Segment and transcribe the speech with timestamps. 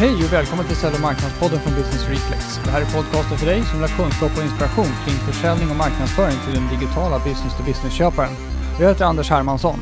[0.00, 2.60] Hej och välkommen till Sälj och marknadspodden från Business Reflex.
[2.64, 5.76] Det här är podcasten för dig som vill ha kunskap och inspiration kring försäljning och
[5.76, 8.34] marknadsföring till den digitala business-to-business-köparen.
[8.80, 9.78] Jag heter Anders Hermansson.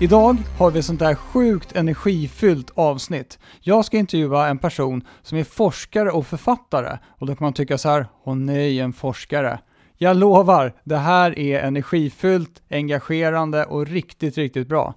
[0.00, 3.38] Idag har vi ett sånt där sjukt energifyllt avsnitt.
[3.60, 7.78] Jag ska intervjua en person som är forskare och författare och då kan man tycka
[7.78, 9.58] så här, åh nej, en forskare.
[9.98, 14.94] Jag lovar, det här är energifyllt, engagerande och riktigt, riktigt bra.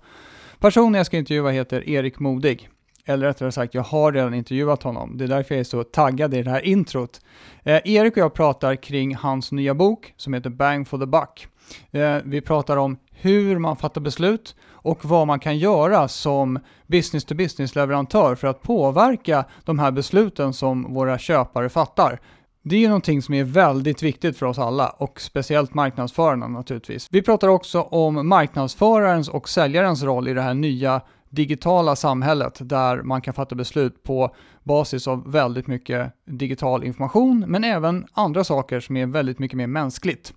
[0.60, 2.70] Personen jag ska intervjua heter Erik Modig.
[3.06, 5.18] Eller rättare sagt, jag har redan intervjuat honom.
[5.18, 7.22] Det är därför jag är så taggad i det här introt.
[7.64, 11.48] Eh, Erik och jag pratar kring hans nya bok som heter Bang for the Buck.
[11.92, 18.36] Eh, vi pratar om hur man fattar beslut och vad man kan göra som business-to-business-leverantör
[18.36, 22.20] för att påverka de här besluten som våra köpare fattar.
[22.66, 27.08] Det är ju någonting som är väldigt viktigt för oss alla och speciellt marknadsförarna naturligtvis.
[27.12, 31.02] Vi pratar också om marknadsförarens och säljarens roll i det här nya
[31.34, 37.64] digitala samhället där man kan fatta beslut på basis av väldigt mycket digital information men
[37.64, 40.34] även andra saker som är väldigt mycket mer mänskligt.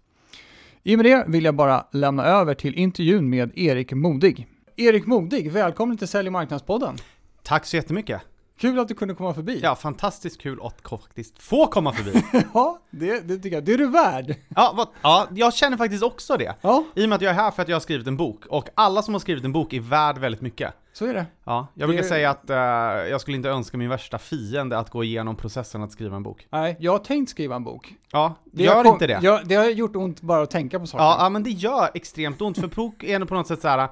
[0.83, 4.47] I och med det vill jag bara lämna över till intervjun med Erik Modig.
[4.77, 6.97] Erik Modig, välkommen till Sälj och marknadspodden.
[7.43, 8.21] Tack så jättemycket.
[8.59, 9.61] Kul att du kunde komma förbi.
[9.63, 12.23] Ja, fantastiskt kul att faktiskt få komma förbi.
[12.55, 13.65] ja, det, det tycker jag.
[13.65, 14.35] Det är du värd.
[14.49, 16.55] ja, vad, ja, jag känner faktiskt också det.
[16.61, 16.85] Ja.
[16.95, 18.47] I och med att jag är här för att jag har skrivit en bok.
[18.47, 20.75] Och alla som har skrivit en bok är värd väldigt mycket.
[20.93, 21.27] Så är det.
[21.45, 22.57] Ja, jag brukar Det- säga att eh,
[23.11, 26.47] jag skulle inte önska min värsta fiende att gå igenom processen att skriva en bok.
[26.51, 27.95] Nej, jag har tänkt skriva en bok.
[28.13, 29.19] Ja, Det gör kom- inte det.
[29.23, 31.05] Jag, det har gjort ont bara att tänka på saker.
[31.05, 33.89] Ja, ja, men det gör extremt ont, för bok är på något sätt så här.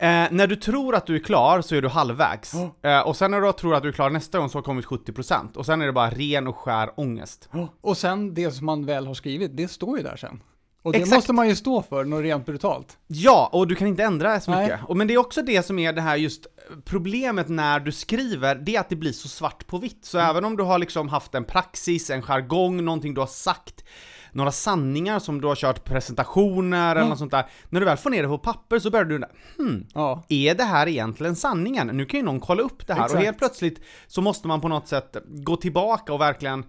[0.00, 2.54] Eh, när du tror att du är klar så är du halvvägs.
[2.82, 4.84] Eh, och sen när du tror att du är klar nästa gång så har kommit
[4.86, 5.56] 70%.
[5.56, 7.48] Och sen är det bara ren och skär ångest.
[7.80, 10.40] Och sen det som man väl har skrivit, det står ju där sen.
[10.82, 11.14] Och det Exakt.
[11.14, 12.98] måste man ju stå för, något rent brutalt.
[13.06, 14.62] Ja, och du kan inte ändra så Nej.
[14.62, 14.80] mycket.
[14.84, 16.46] Och, men det är också det som är det här just
[16.84, 20.04] problemet när du skriver, det är att det blir så svart på vitt.
[20.04, 23.84] Så även om du har liksom haft en praxis, en jargong, någonting du har sagt,
[24.32, 27.46] några sanningar som du har kört presentationer eller något sånt där.
[27.68, 30.22] När du väl får ner det på papper så börjar du undra, hmm, Ja.
[30.28, 31.86] är det här egentligen sanningen?
[31.86, 33.18] Nu kan ju någon kolla upp det här Exakt.
[33.18, 36.64] och helt plötsligt så måste man på något sätt gå tillbaka och verkligen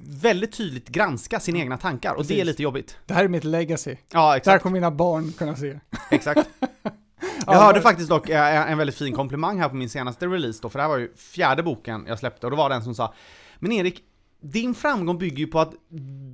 [0.00, 2.46] väldigt tydligt granska sina egna tankar och det är Precis.
[2.46, 2.96] lite jobbigt.
[3.06, 3.96] Det här är mitt legacy.
[4.12, 4.62] Ja, Det här exakt.
[4.62, 5.80] kommer mina barn kunna se.
[6.10, 6.48] Exakt.
[7.46, 10.68] Jag hörde faktiskt dock eh, en väldigt fin komplimang här på min senaste release då,
[10.68, 12.94] för det här var ju fjärde boken jag släppte, och då var det en som
[12.94, 13.14] sa
[13.58, 14.02] Men Erik,
[14.40, 15.74] din framgång bygger ju på att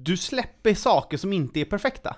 [0.03, 2.17] du släpper saker som inte är perfekta.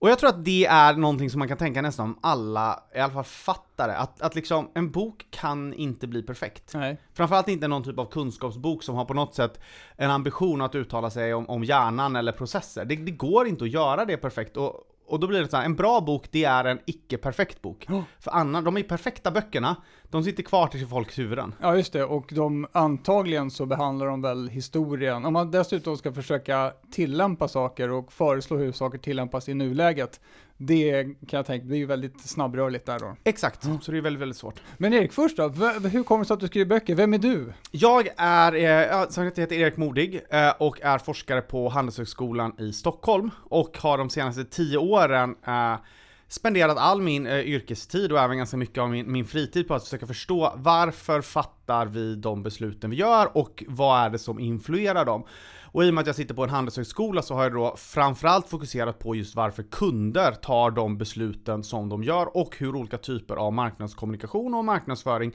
[0.00, 2.98] Och jag tror att det är någonting som man kan tänka nästan om alla, i
[2.98, 6.74] alla fall fattare, att, att liksom en bok kan inte bli perfekt.
[6.74, 7.00] Nej.
[7.14, 9.60] Framförallt inte någon typ av kunskapsbok som har på något sätt
[9.96, 12.84] en ambition att uttala sig om, om hjärnan eller processer.
[12.84, 14.56] Det, det går inte att göra det perfekt.
[14.56, 14.74] Och,
[15.10, 17.86] och då blir det så här, en bra bok det är en icke-perfekt bok.
[17.88, 18.04] Ja.
[18.20, 19.76] För annan, de är perfekta böckerna,
[20.10, 21.54] de sitter kvar till folks huvuden.
[21.60, 22.04] Ja, just det.
[22.04, 25.24] Och de, antagligen så behandlar de väl historien.
[25.24, 30.20] Om man dessutom ska försöka tillämpa saker och föreslå hur saker tillämpas i nuläget,
[30.62, 33.16] det kan jag tänka, det är ju väldigt snabbrörligt där då.
[33.24, 34.60] Exakt, så det är väldigt, väldigt svårt.
[34.78, 36.94] Men Erik, först då, hur kommer det sig att du skriver böcker?
[36.94, 37.52] Vem är du?
[37.70, 42.72] Jag är, eh, som jag heter Erik Modig eh, och är forskare på Handelshögskolan i
[42.72, 45.76] Stockholm och har de senaste tio åren eh,
[46.30, 49.84] spenderat all min eh, yrkestid och även ganska mycket av min, min fritid på att
[49.84, 55.04] försöka förstå varför fattar vi de besluten vi gör och vad är det som influerar
[55.04, 55.24] dem.
[55.72, 58.48] Och i och med att jag sitter på en handelshögskola så har jag då framförallt
[58.48, 63.36] fokuserat på just varför kunder tar de besluten som de gör och hur olika typer
[63.36, 65.32] av marknadskommunikation och marknadsföring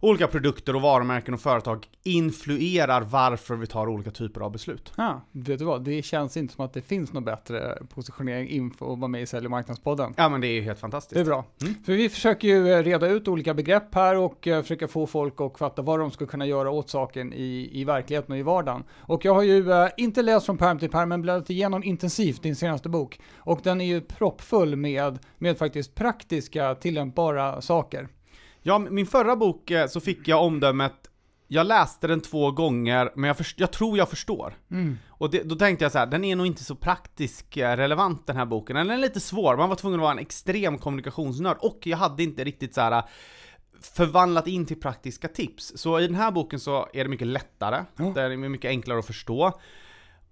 [0.00, 4.92] olika produkter och varumärken och företag influerar varför vi tar olika typer av beslut.
[4.96, 8.92] Ja, vet du vad, det känns inte som att det finns någon bättre positionering inför
[8.92, 10.14] att vara med i Sälj och marknadspodden.
[10.16, 11.26] Ja men det är ju helt Det är fantastiskt.
[11.26, 11.44] bra.
[11.62, 11.74] Mm.
[11.84, 15.40] För vi försöker ju eh, reda ut olika begrepp här och eh, försöka få folk
[15.40, 18.84] att fatta vad de ska kunna göra åt saken i, i verkligheten och i vardagen.
[18.96, 22.42] Och jag har ju eh, inte läst från pärm till pärm men bläddrat igenom intensivt
[22.42, 23.20] din senaste bok.
[23.36, 28.08] Och den är ju proppfull med, med faktiskt praktiska tillämpbara saker.
[28.68, 30.94] Ja, min förra bok eh, så fick jag omdömet
[31.50, 34.54] jag läste den två gånger, men jag, först- jag tror jag förstår.
[35.08, 38.26] Och det, då tänkte jag så här, den är nog inte så praktisk eh, relevant
[38.26, 38.76] den här boken.
[38.76, 42.22] Den är lite svår, man var tvungen att vara en extrem kommunikationsnörd, och jag hade
[42.22, 43.04] inte riktigt så här eh,
[43.94, 45.72] förvandlat in till praktiska tips.
[45.76, 48.12] Så i den här boken så är det mycket lättare, Ja.
[48.14, 49.60] den är mycket enklare att förstå.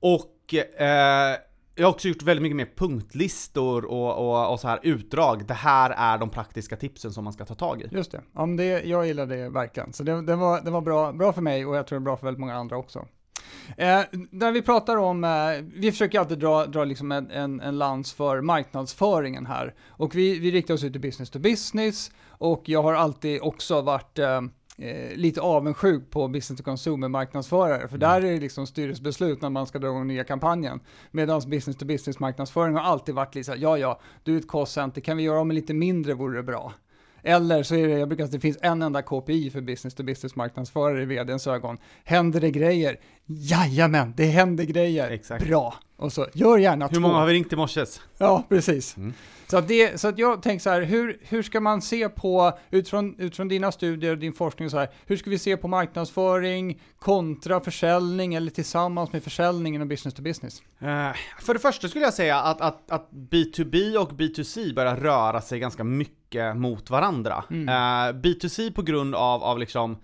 [0.01, 1.37] Och eh,
[1.79, 5.47] jag har också gjort väldigt mycket mer punktlistor och, och, och så här utdrag.
[5.47, 7.89] Det här är de praktiska tipsen som man ska ta tag i.
[7.91, 8.21] Just det.
[8.33, 9.93] Ja, men det jag gillar det verkligen.
[9.93, 12.05] Så det, det, var, det var bra, bra för mig och jag tror det är
[12.05, 13.07] bra för väldigt många andra också.
[13.77, 14.01] Eh,
[14.31, 15.31] när vi pratar om, eh,
[15.75, 19.75] vi försöker alltid dra, dra liksom en, en, en lans för marknadsföringen här.
[19.89, 23.81] Och vi, vi riktar oss ut till business to business och jag har alltid också
[23.81, 24.41] varit eh,
[24.79, 29.51] eh, lite avundsjuk på business to consumer marknadsförare, för där är det liksom styrelsebeslut när
[29.51, 30.81] man ska dra igång nya kampanjen.
[31.11, 34.49] Medan business to business marknadsföring har alltid varit lite så ja ja, du är ett
[34.49, 36.73] callcenter, kan vi göra om lite mindre vore det bra.
[37.29, 39.95] Eller så är det, jag brukar säga att det finns en enda KPI för business
[39.95, 41.79] to business marknadsförare i vdns ögon.
[42.05, 42.97] Händer det grejer?
[43.27, 45.11] Jajamän, det händer grejer.
[45.11, 45.47] Exakt.
[45.47, 45.75] Bra.
[45.97, 47.01] Och så, gör gärna Hur två.
[47.01, 48.01] många har vi ringt i morses?
[48.19, 48.97] Ja, precis.
[48.97, 49.15] Mm.
[49.47, 52.59] Så, att det, så att jag tänker så här, hur, hur ska man se på,
[52.71, 56.81] utifrån, utifrån dina studier och din forskning, så här, hur ska vi se på marknadsföring
[56.99, 60.63] kontra försäljning eller tillsammans med försäljningen och business to business?
[60.79, 65.41] Eh, för det första skulle jag säga att, att, att B2B och B2C börjar röra
[65.41, 67.45] sig ganska mycket mot varandra.
[67.51, 67.69] Mm.
[67.69, 69.97] Eh, B2C på grund av, av liksom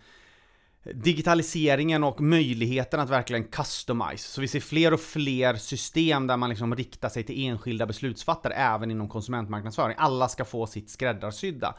[0.85, 4.29] digitaliseringen och möjligheten att verkligen customize.
[4.29, 8.55] Så vi ser fler och fler system där man liksom riktar sig till enskilda beslutsfattare
[8.55, 9.97] även inom konsumentmarknadsföring.
[9.99, 11.75] Alla ska få sitt skräddarsydda.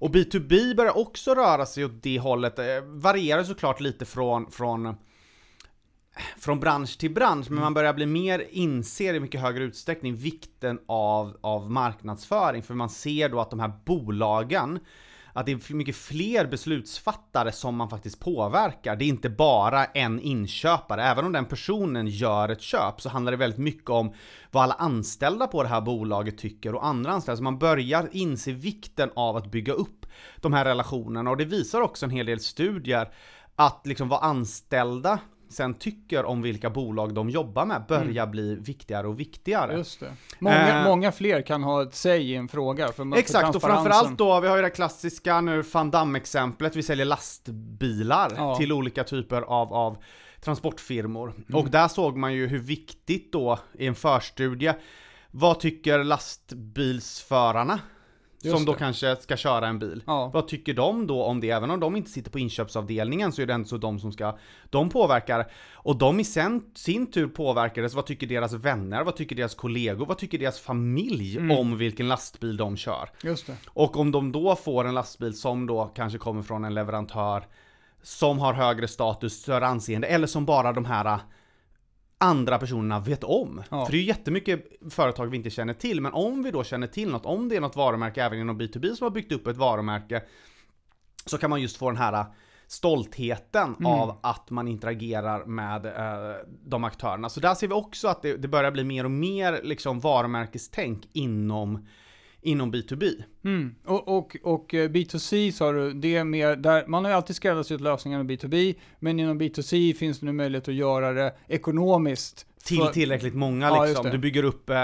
[0.00, 4.96] Och B2B börjar också röra sig åt det hållet, eh, varierar såklart lite från, från
[6.38, 10.78] från bransch till bransch, men man börjar bli mer, inser i mycket högre utsträckning vikten
[10.86, 14.78] av, av marknadsföring, för man ser då att de här bolagen
[15.36, 18.96] att det är mycket fler beslutsfattare som man faktiskt påverkar.
[18.96, 21.02] Det är inte bara en inköpare.
[21.02, 24.14] Även om den personen gör ett köp så handlar det väldigt mycket om
[24.50, 27.36] vad alla anställda på det här bolaget tycker och andra anställda.
[27.36, 30.06] Så man börjar inse vikten av att bygga upp
[30.36, 33.12] de här relationerna och det visar också en hel del studier
[33.56, 39.06] att liksom vad anställda sen tycker om vilka bolag de jobbar med börjar bli viktigare
[39.08, 39.76] och viktigare.
[39.76, 40.12] Just det.
[40.38, 40.84] Många, Eh.
[40.84, 42.86] många fler kan ha ett säg i en fråga.
[42.86, 46.82] För, för Exakt, och framförallt då, vi har ju det klassiska nu van Damme-exemplet, vi
[46.82, 48.56] säljer lastbilar Ja.
[48.56, 49.96] till olika typer av, av
[50.40, 51.32] transportfirmor.
[51.48, 51.60] Mm.
[51.60, 54.74] Och där såg man ju hur viktigt då, i en förstudie,
[55.30, 57.78] vad tycker lastbilsförarna?
[58.46, 58.78] Just som då det.
[58.78, 60.02] kanske ska köra en bil.
[60.06, 60.30] Ja.
[60.34, 61.50] Vad tycker de då om det?
[61.50, 64.38] Även om de inte sitter på inköpsavdelningen så är det ändå så de som ska,
[64.70, 65.50] de påverkar.
[65.74, 70.06] Och de i sen, sin tur påverkades, vad tycker deras vänner, vad tycker deras kollegor,
[70.06, 71.58] vad tycker deras familj Mm.
[71.58, 73.10] om vilken lastbil de kör?
[73.22, 73.56] Just det.
[73.68, 77.44] Och om de då får en lastbil som då kanske kommer från en leverantör
[78.02, 81.18] som har högre status, större anseende, eller som bara de här
[82.18, 83.62] andra personerna vet om.
[83.70, 83.84] Ja.
[83.84, 86.86] För det är ju jättemycket företag vi inte känner till, men om vi då känner
[86.86, 89.56] till något, om det är något varumärke även inom B2B som har byggt upp ett
[89.56, 90.22] varumärke,
[91.26, 92.24] så kan man just få den här
[92.66, 93.86] stoltheten Mm.
[93.86, 97.28] av att man interagerar med eh, de aktörerna.
[97.28, 101.08] Så där ser vi också att det, det börjar bli mer och mer liksom varumärkestänk
[101.12, 101.86] inom,
[102.46, 103.22] inom B2B.
[103.44, 103.74] Mm.
[103.84, 107.36] Och, och, och eh, B2C sa du, det är mer där, man har ju alltid
[107.36, 112.46] skräddarsytt lösningar med B2B, men inom B2C finns det nu möjlighet att göra det ekonomiskt.
[112.64, 114.10] till tillräckligt många Ja, liksom.
[114.10, 114.76] Du bygger upp eh,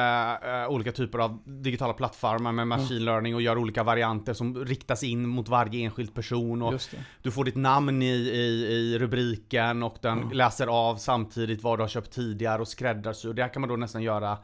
[0.68, 5.28] olika typer av digitala plattformar med machine learning och gör olika varianter som riktas in
[5.28, 6.80] mot varje enskild person och
[7.22, 11.82] du får ditt namn i, i, i rubriken och den läser av samtidigt vad du
[11.82, 13.32] har köpt tidigare och skräddarsyr.
[13.32, 14.38] Det här kan man då nästan göra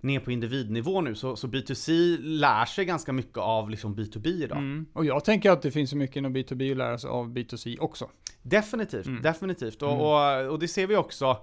[0.00, 1.14] ner på individnivå nu.
[1.14, 4.58] Så, så B2C lär sig ganska mycket av liksom B2B idag.
[4.58, 4.86] Mm.
[4.92, 7.78] Och jag tänker att det finns så mycket inom B2B att lära sig av B2C
[7.80, 8.10] också.
[8.42, 9.22] Definitivt, Mm.
[9.22, 9.82] definitivt.
[9.82, 10.00] Och, Mm.
[10.46, 11.36] och, och det ser vi också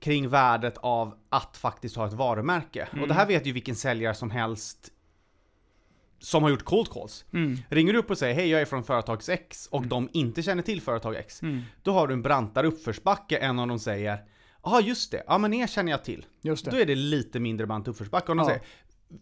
[0.00, 2.88] kring värdet av att faktiskt ha ett varumärke.
[2.92, 3.02] Mm.
[3.02, 4.90] Och det här vet ju vilken säljare som helst
[6.18, 7.24] som har gjort cold calls.
[7.32, 7.58] Mm.
[7.68, 10.62] Ringer du upp och säger hej jag är från företags X och de inte känner
[10.62, 11.42] till företag X.
[11.42, 11.60] Mm.
[11.82, 14.18] Då har du en brantare uppförsbacke än om de säger
[14.64, 16.26] Ja just det, ja men er känner jag till.
[16.42, 16.82] Just Då det.
[16.82, 18.32] är det lite mindre brant uppförsbacke.
[18.32, 18.46] Om de Ja.
[18.48, 18.62] säger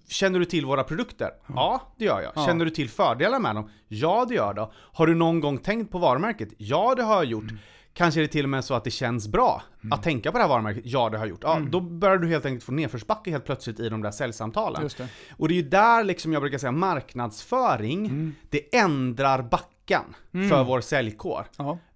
[0.08, 1.30] Känner du till våra produkter?
[1.54, 2.32] Ja, det gör jag.
[2.34, 2.46] Ja.
[2.46, 3.70] Känner du till fördelar med dem?
[3.88, 4.70] Ja, det gör jag.
[4.74, 6.48] Har du någon gång tänkt på varumärket?
[6.58, 7.42] Ja, det har jag gjort.
[7.42, 7.58] Mm.
[7.92, 10.44] Kanske är det till och med så att det känns bra att tänka på det
[10.44, 10.82] här varumärket?
[10.86, 11.40] Ja, det har jag gjort.
[11.42, 11.70] Ja, Mm.
[11.70, 14.82] då börjar du helt enkelt få nedförsbacke helt plötsligt i de där säljsamtalen.
[14.82, 15.08] Just det.
[15.36, 18.34] Och det är ju där liksom jag brukar säga marknadsföring, Mm.
[18.50, 20.02] det ändrar backen
[20.34, 20.48] Mm.
[20.48, 21.46] för vår säljkår.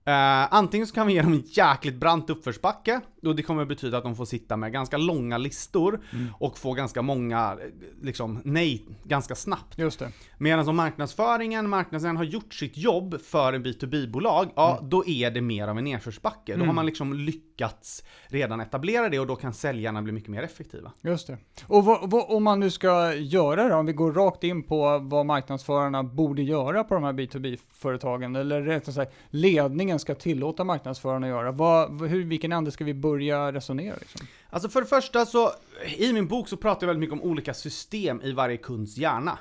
[0.05, 3.99] Eh, antingen så kan vi ge dem en jäkligt brant uppförsbacke, och det kommer betyda
[3.99, 6.27] att de får sitta med ganska långa listor Mm.
[6.41, 7.59] och få ganska många,
[8.03, 9.79] liksom, nej, ganska snabbt.
[9.79, 10.09] Just det.
[10.39, 15.41] Medan om marknadsföringen, marknaden har gjort sitt jobb för en B2B-bolag, ja då är det
[15.41, 16.53] mer av en nedförsbacke.
[16.53, 16.77] Då har Mm.
[16.77, 20.93] man liksom lyckats redan etablera det och då kan säljarna bli mycket mer effektiva.
[21.01, 21.39] Just det.
[21.67, 24.99] Och vad, vad, om man nu ska göra det, om vi går rakt in på
[24.99, 31.27] vad marknadsförarna borde göra på de här B2B-företagen, eller rättare sagt ledningen ska tillåta marknadsförarna
[31.27, 31.53] att göra.
[31.53, 33.97] Vad, hur, vilken ände ska vi börja resonera?
[34.01, 34.27] Liksom?
[34.51, 35.53] Alltså för det första så,
[35.97, 39.39] i min bok så pratar jag väldigt mycket om olika system i varje kunds hjärna.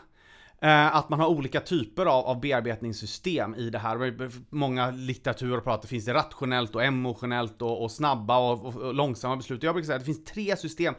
[0.62, 4.32] Eh, att man har olika typer av, av bearbetningssystem i det här.
[4.50, 9.36] Många litteraturer pratar, finns det rationellt och emotionellt och, och snabba och, och, och långsamma
[9.36, 9.64] beslut.
[9.64, 10.94] Jag brukar säga att det finns tre system.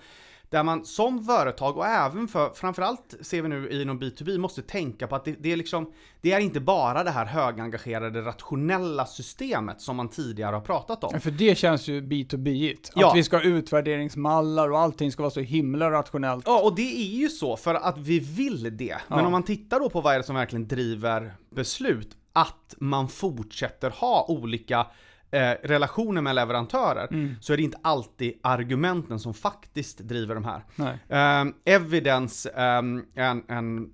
[0.53, 5.07] Där man som företag och även för, framförallt ser vi nu inom B2B, måste tänka
[5.07, 9.81] på att det, det är liksom, det är inte bara det här högengagerade rationella systemet
[9.81, 11.11] som man tidigare har pratat om.
[11.13, 12.89] Ja, För det känns ju B2B-igt.
[12.95, 13.13] Att Ja.
[13.15, 16.45] vi ska ha utvärderingsmallar och allting ska vara så himla rationellt.
[16.47, 18.97] Ja, och det är ju så för att vi vill det.
[19.09, 19.27] Men Ja.
[19.27, 23.91] om man tittar då på vad är det som verkligen driver beslut, att man fortsätter
[23.91, 24.87] ha olika
[25.33, 27.35] eh, relationer med leverantörer, Mm.
[27.41, 30.63] så är det inte alltid argumenten som faktiskt driver de här.
[31.09, 33.91] Ehm, Evidence, ehm, en, en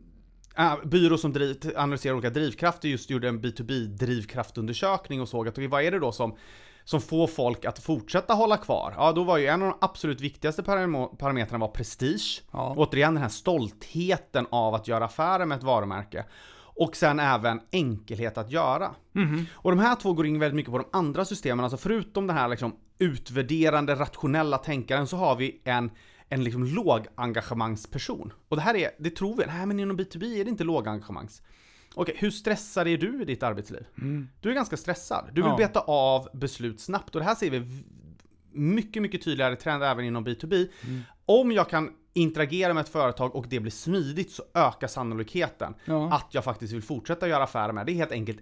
[0.58, 3.40] äh, byrå som driv, analyserar olika drivkrafter, just gjorde en
[4.22, 6.36] B2B-drivkraftundersökning och såg att okej, vad är det då som,
[6.84, 8.94] som får folk att fortsätta hålla kvar?
[8.96, 12.42] Ja, då var ju en av de absolut viktigaste param- parametrarna var prestige.
[12.52, 12.74] Ja.
[12.76, 16.24] Återigen den här stoltheten av att göra affärer med ett varumärke.
[16.78, 18.94] Och sen även enkelhet att göra.
[19.12, 19.46] Mhm.
[19.52, 22.36] Och de här två går in väldigt mycket på de andra systemen, alltså förutom den
[22.36, 25.90] här liksom utvärderande, rationella tänkaren så har vi en,
[26.28, 28.32] en liksom lågengagemangsperson.
[28.48, 31.42] Och det här är, det tror vi, nej men inom B2B är det inte lågengagemangs.
[31.94, 33.86] Okej, hur stressad är du i ditt arbetsliv?
[33.98, 34.28] Mm.
[34.40, 35.24] Du är ganska stressad.
[35.32, 35.56] Du vill Ja.
[35.56, 37.82] beta av beslut snabbt och det här ser vi
[38.52, 40.68] mycket, mycket tydligare trend även inom B2B.
[40.86, 41.00] Mm.
[41.26, 46.12] Om jag kan interagera med ett företag och det blir smidigt så ökar sannolikheten Ja.
[46.14, 47.86] att jag faktiskt vill fortsätta göra affärer med.
[47.86, 48.38] Det är helt enkelt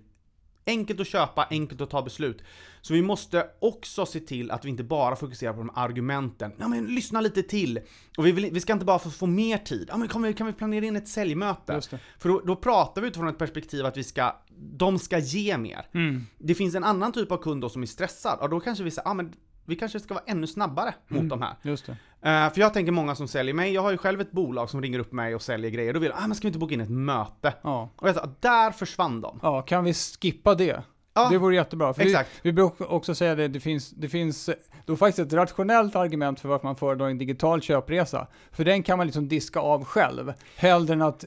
[0.67, 2.43] enkelt att köpa, enkelt att ta beslut.
[2.81, 6.53] Så vi måste också se till att vi inte bara fokuserar på de argumenten.
[6.59, 7.81] Ja men lyssna lite till.
[8.19, 9.87] Och vi, vill, vi ska inte bara få, få mer tid.
[9.89, 11.73] Ja men kan vi, kan vi planera in ett säljmöte?
[12.19, 15.87] För då, då pratar vi utifrån ett perspektiv att vi ska, de ska ge mer.
[15.95, 16.27] Mm.
[16.39, 18.91] Det finns en annan typ av kund då som är stressad, och då kanske vi
[18.91, 19.33] säger, ah, men
[19.67, 21.29] vi kanske ska vara ännu snabbare mot Mm.
[21.29, 21.55] de här.
[21.63, 21.93] Just det.
[22.31, 24.83] Eh, för jag tänker många som säljer mig, jag har ju själv ett bolag som
[24.83, 26.81] ringer upp mig och säljer grejer, då vill ah, men ska vi inte boka in
[26.81, 27.55] ett möte?
[27.63, 27.91] Ja.
[27.97, 29.39] Och jag sa, där försvann de.
[29.43, 30.83] ja, kan vi skippa det?
[31.15, 31.95] Ja, Det vore jättebra.
[31.95, 32.31] För exakt.
[32.43, 34.51] Vi, vi brukar också säga det, det finns, det finns
[34.87, 38.27] då faktiskt ett rationellt argument för varför man föredrar en digital köpresa.
[38.53, 41.25] För den kan man liksom diska av själv, hellre än att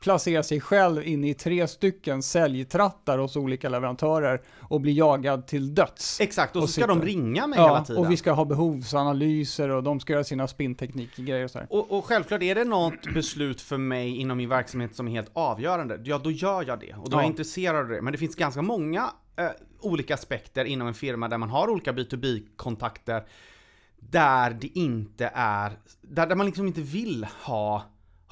[0.00, 5.74] placera sig själv in i tre stycken säljtrattar hos olika leverantörer och bli jagad till
[5.74, 6.20] döds.
[6.20, 8.04] Exakt, och, och så ska de ringa mig hela Ja, tiden.
[8.04, 11.66] och vi ska ha behovsanalyser och de ska göra sina spinnteknikgrejer och sådär.
[11.70, 15.30] Och, och självklart, är det något beslut för mig inom min verksamhet som är helt
[15.32, 16.94] avgörande, ja då gör jag det.
[16.94, 17.22] Och då är Ja.
[17.24, 18.02] jag intresserad av det.
[18.02, 19.46] Men det finns ganska många eh,
[19.80, 23.22] olika aspekter inom en firma där man har olika B2B-kontakter
[24.00, 27.82] där det inte är, där, där man liksom inte vill ha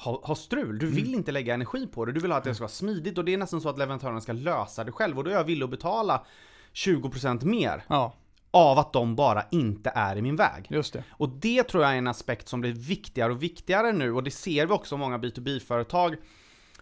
[0.03, 0.79] ha, ha strul.
[0.79, 1.15] Du vill Mm.
[1.19, 2.11] inte lägga energi på det.
[2.11, 4.21] Du vill ha att det ska vara smidigt och det är nästan så att leverantören
[4.21, 6.25] ska lösa det själv och då är jag villig att betala
[6.73, 8.13] 20% mer Ja,
[8.51, 10.67] av att de bara inte är i min väg.
[10.69, 11.03] just det.
[11.11, 14.31] Och det tror jag är en aspekt som blir viktigare och viktigare nu och det
[14.31, 16.15] ser vi också många B2B-företag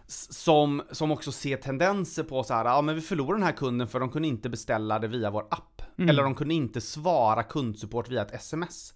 [0.06, 3.52] s- som, som också ser tendenser på så här, ja men vi förlorar den här
[3.52, 5.82] kunden för de kunde inte beställa det via vår app.
[5.98, 6.10] Mm.
[6.10, 8.94] Eller de kunde inte svara kundsupport via ett sms.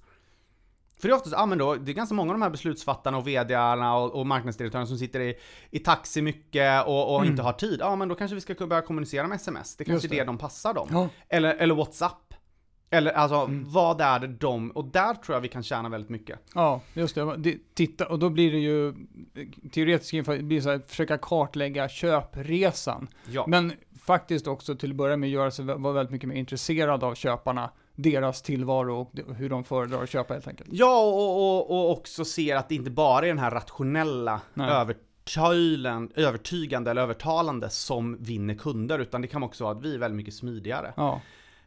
[1.03, 3.19] För det är oftast, ja men då, det är ganska många av de här beslutsfattarna
[3.19, 5.35] och VDarna och, och marknadsdirektörerna som sitter i,
[5.71, 7.31] i taxi mycket och, och Mm.
[7.31, 7.77] inte har tid.
[7.81, 9.77] Ja men då kanske vi ska börja kommunicera med sms.
[9.77, 10.23] Det kanske Just är det.
[10.23, 10.89] det de passar dem.
[10.93, 12.35] Ja, Eller, eller WhatsApp.
[12.91, 13.65] Eller alltså, Mm.
[13.67, 16.39] vad är det de, och där tror jag vi kan tjäna väldigt mycket.
[16.55, 17.37] ja just det.
[17.37, 17.59] det.
[17.75, 18.95] Titta, och då blir det ju
[19.73, 23.09] teoretiskt inför, det blir så här, försöka kartlägga köpresan.
[23.31, 23.45] Ja.
[23.49, 23.73] Men
[24.07, 27.71] faktiskt också till att börja med göra sig vara väldigt mycket mer intresserad av köparna,
[27.95, 30.71] deras tillvaro och hur de föredrar att köpa helt enkelt.
[30.73, 36.11] Ja, och, och, och också ser att det inte bara är den här rationella övertylen,
[36.15, 40.17] övertygande eller övertalande som vinner kunder, utan det kan också vara att vi är väldigt
[40.17, 40.93] mycket smidigare.
[40.97, 41.21] Ja,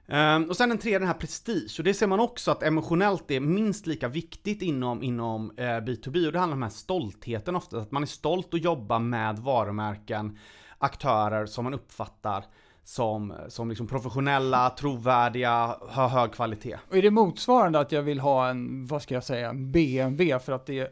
[0.07, 3.31] Ehm, och sen den tredje, den här prestige, och det ser man också att emotionellt
[3.31, 7.55] är minst lika viktigt inom, inom eh, B2B, och det handlar om den här stoltheten
[7.55, 10.37] ofta, att man är stolt att jobba med varumärken,
[10.77, 12.45] aktörer som man uppfattar
[12.87, 16.77] som, som liksom professionella, trovärdiga, har hög kvalitet.
[16.89, 20.39] och är det motsvarande att jag vill ha en, vad ska jag säga, en BMW
[20.39, 20.89] för att det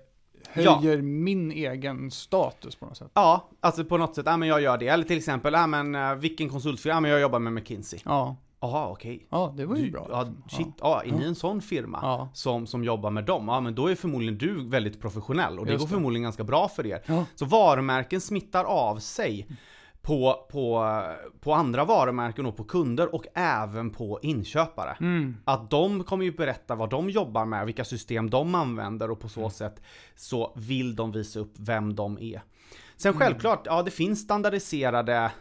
[0.49, 3.11] höjer min egen status på något sätt?
[3.13, 4.87] Ja, alltså på något sätt, ja men jag gör det.
[4.87, 7.99] Eller till exempel, ja men eh, vilken konsultfirma, ja men jag jobbar med McKinsey.
[8.05, 9.27] Ja, Jaha, okej.
[9.29, 10.07] ja det var ju Du- bra.
[10.09, 11.27] Ja, shit, ja, är ni Ja.
[11.27, 12.29] en sån firma Ja.
[12.33, 13.47] som, som jobbar med dem?
[13.47, 15.93] Ja, men då är förmodligen du väldigt professionell och det Just går det.
[15.93, 17.01] förmodligen ganska bra för er.
[17.05, 17.25] Ja.
[17.35, 19.47] Så varumärken smittar av sig
[20.03, 21.01] på, på,
[21.39, 24.97] på andra varumärken och på kunder och även på inköpare.
[24.99, 25.37] Mm.
[25.45, 29.27] Att de kommer ju berätta vad de jobbar med, vilka system de använder och på
[29.27, 29.49] Mm.
[29.49, 29.81] så sätt
[30.15, 32.41] så vill de visa upp vem de är.
[32.97, 33.19] Sen Mm.
[33.19, 35.31] självklart, ja det finns standardiserade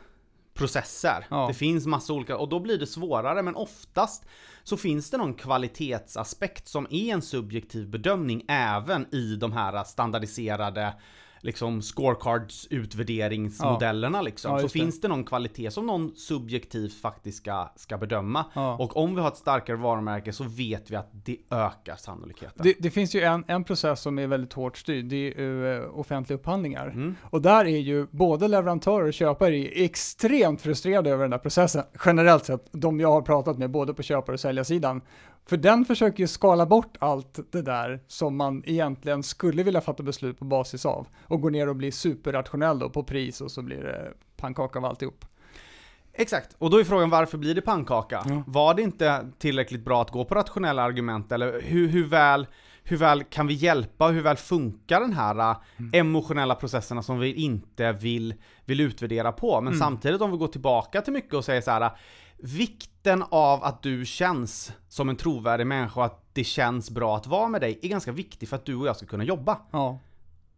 [0.55, 1.27] processer.
[1.31, 1.47] Ja.
[1.49, 4.25] Det finns massa olika, och då blir det svårare, men oftast
[4.63, 10.95] så finns det någon kvalitetsaspekt som är en subjektiv bedömning även i de här standardiserade
[11.43, 14.73] liksom scorecards utvärderingsmodellerna liksom, Ja, så det.
[14.73, 18.45] finns det någon kvalitet som någon subjektivt faktiskt ska, ska bedöma.
[18.55, 18.77] Ja.
[18.77, 22.63] Och om vi har ett starkare varumärke så vet vi att det ökar sannolikheten.
[22.63, 25.77] Det, det finns ju en, en process som är väldigt hårt styrd, det är ju
[25.77, 26.87] eh, offentliga upphandlingar.
[26.87, 27.17] Mm.
[27.23, 31.85] Och där är ju både leverantörer och köpare extremt frustrerade över den där processen.
[32.05, 35.01] Generellt sett, de jag har pratat med, både på köpare och säljarsidan.
[35.47, 40.03] För den försöker ju skala bort allt det där som man egentligen skulle vilja fatta
[40.03, 41.07] beslut på basis av.
[41.33, 44.85] Och gå ner och bli superrationell då på pris och så blir det pannkaka av
[44.85, 45.25] alltihop.
[46.13, 48.23] Exakt, och då är frågan varför blir det pannkaka?
[48.29, 48.43] Ja.
[48.47, 52.47] Var det inte tillräckligt bra att gå på rationella argument eller hur, hur, väl,
[52.85, 55.57] hur väl kan vi hjälpa hur väl funkar den här äh,
[55.93, 58.35] emotionella processerna som vi inte vill,
[58.65, 59.61] vill utvärdera på?
[59.61, 59.79] Men Mm.
[59.81, 61.81] samtidigt om vi går tillbaka till mycket och säger så här.
[61.81, 61.91] äh,
[62.45, 67.27] Vikten av att du känns som en trovärdig människa och att det känns bra att
[67.27, 69.59] vara med dig är ganska viktig för att du och jag ska kunna jobba.
[69.71, 69.99] Ja,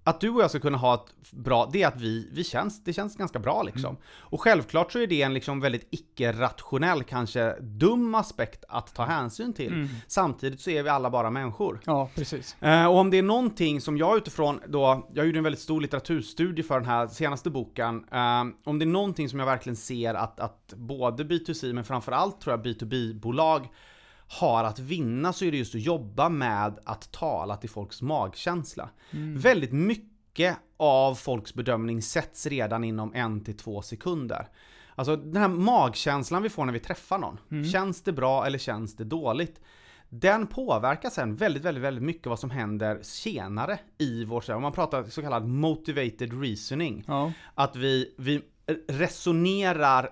[0.06, 2.84] Att du och jag ska kunna ha ett bra, det är att vi, vi känns,
[2.84, 3.96] det känns ganska bra liksom.
[4.18, 9.52] Och självklart så är det en liksom väldigt icke-rationell, kanske dum aspekt att ta hänsyn
[9.52, 9.73] till.
[9.73, 9.88] Mm.
[10.06, 11.80] Samtidigt så är vi alla bara människor.
[11.87, 12.56] ja precis.
[12.62, 15.80] Eh, och om det är någonting som jag utifrån då, jag gjorde en väldigt stor
[15.80, 18.04] litteraturstudie för den här senaste boken.
[18.12, 22.40] Eh, om det är någonting som jag verkligen ser att, att både B2C men framförallt
[22.40, 23.68] tror jag B2B-bolag
[24.28, 28.90] har att vinna så är det just att jobba med att tala till folks magkänsla.
[29.37, 34.49] Väldigt mycket av folks bedömning sätts redan inom en till två sekunder.
[34.95, 37.38] Alltså den här magkänslan vi får när vi träffar någon.
[37.64, 39.61] Känns det bra eller känns det dåligt?
[40.09, 44.73] Den påverkar sen väldigt, väldigt, väldigt mycket vad som händer senare i vår, om man
[44.73, 47.04] pratar så kallad motivated reasoning.
[47.07, 48.43] Ja, Att vi, vi
[48.88, 50.11] resonerar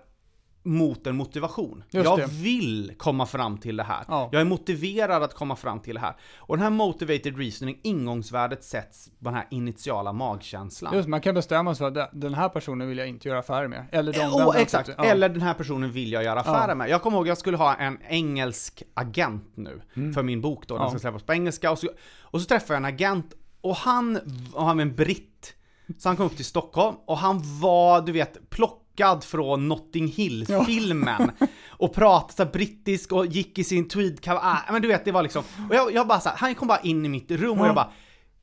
[0.64, 1.84] mot en motivation.
[1.90, 2.26] Just jag det.
[2.26, 4.04] vill komma fram till det här.
[4.08, 4.28] Ja.
[4.32, 6.16] Jag är motiverad att komma fram till det här.
[6.36, 10.94] Och den här motivated reasoning, ingångsvärdet sätts på den här initiala magkänslan.
[10.94, 13.68] just man kan bestämma sig för att den här personen vill jag inte göra affärer
[13.68, 13.86] med.
[13.92, 15.04] Eller de Oh, vännerna exakt, ja.
[15.04, 16.74] eller den här personen vill jag göra affärer Ja.
[16.74, 16.88] med.
[16.88, 19.82] Jag kommer ihåg, jag skulle ha en engelsk agent nu
[20.14, 20.90] för min bok då, den Mm.
[20.90, 21.70] Ska släppas på engelska.
[21.70, 21.88] Och så,
[22.22, 24.16] och så träffade jag en agent och han,
[24.52, 25.54] och han var en britt.
[25.98, 28.50] Så han kom upp till Stockholm och han var, du vet,
[28.96, 31.30] plockad från Notting Hill-filmen.
[31.68, 34.42] Och pratade så brittisk och gick i sin tweedkavaj.
[34.44, 36.68] Ah, men du vet, det var liksom, och jag, jag bara så här, han kom
[36.68, 37.92] bara in i mitt rum och jag bara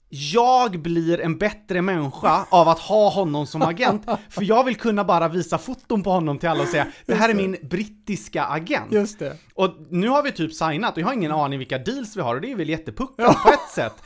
[0.10, 5.04] jag blir en bättre människa av att ha honom som agent, för jag vill kunna
[5.04, 8.92] bara visa foton på honom till alla och säga det här är min brittiska agent.
[8.92, 9.38] Just det.
[9.54, 12.36] Och nu har vi typ signat och jag har ingen aning vilka deals vi har
[12.36, 14.04] och det är väl jättepuckat på ett sätt.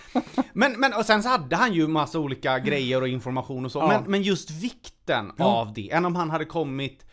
[0.54, 3.80] Men, men och sen så hade han ju massa olika grejer och information och så,
[3.80, 3.88] Ja.
[3.88, 5.46] men, men just vikten Ja.
[5.46, 7.06] av det, än om han hade kommit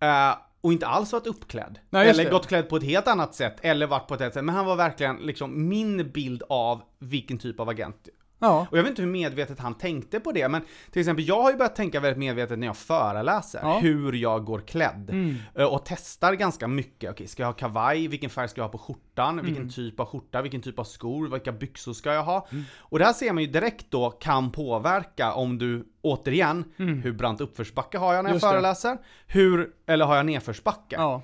[0.00, 1.78] eh, och inte alls varit uppklädd.
[1.90, 2.30] Nej, eller det.
[2.30, 4.44] gått klädd på ett helt annat sätt, eller varit på ett helt sätt.
[4.44, 8.08] Men han var verkligen liksom min bild av vilken typ av agent
[8.42, 11.42] Ja, och jag vet inte hur medvetet han tänkte på det, men till exempel jag
[11.42, 13.78] har ju börjat tänka väldigt medvetet när jag föreläser, Ja.
[13.78, 15.10] hur jag går klädd.
[15.10, 15.36] Mm.
[15.54, 17.10] Eh, Och testar ganska mycket.
[17.10, 18.08] Okej, ska jag ha kavaj?
[18.08, 19.32] Vilken färg ska jag ha på skjortan?
[19.38, 19.44] Mm.
[19.46, 20.42] Vilken typ av skjorta?
[20.42, 21.28] Vilken typ av skor?
[21.28, 22.46] Vilka byxor ska jag ha?
[22.78, 27.40] Och det här ser man ju direkt då kan påverka om du, återigen, hur brant
[27.40, 28.34] uppförsbacke har jag när jag Mm.
[28.34, 28.50] Just det.
[28.50, 28.98] föreläser?
[29.26, 30.96] Hur, eller har jag nedförsbacke?
[30.98, 31.22] ja.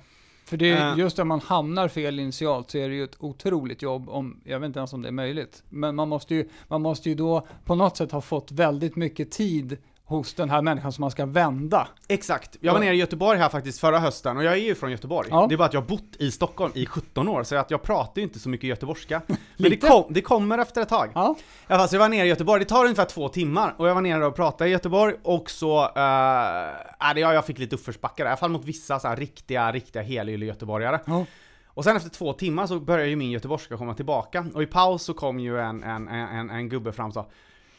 [0.49, 0.99] För det är Eh.
[0.99, 4.59] just när man hamnar fel initialt så är det ju ett otroligt jobb om, jag
[4.59, 5.63] vet inte ens om det är möjligt.
[5.69, 9.31] Men man måste ju, man måste ju då på något sätt ha fått väldigt mycket
[9.31, 9.77] tid
[10.09, 11.87] hos den här människan som man ska vända.
[12.07, 12.57] Exakt.
[12.59, 15.27] Jag var nere i Göteborg här faktiskt förra hösten, och jag är ju från Göteborg.
[15.31, 15.45] Ja.
[15.49, 17.81] Det är bara att jag har bott i Stockholm i 17 år, så att jag
[17.81, 19.21] pratar ju inte så mycket göteborgska.
[19.57, 21.11] Men det, kom, det kommer efter ett tag.
[21.15, 21.35] Ja,
[21.67, 24.01] Ja, fast jag var nere i Göteborg, det tar ungefär två timmar, och jag var
[24.01, 28.37] nere och pratade i Göteborg, och så, uh, äh, jag fick lite uppförsbackar, i alla
[28.37, 30.99] fall mot vissa så här, riktiga, riktiga helylle göteborgare.
[31.05, 31.25] ja.
[31.67, 35.03] Och sen efter två timmar så började ju min göteborgska komma tillbaka, och i paus
[35.03, 37.29] så kom ju en, en, en, en, en gubbe fram och sa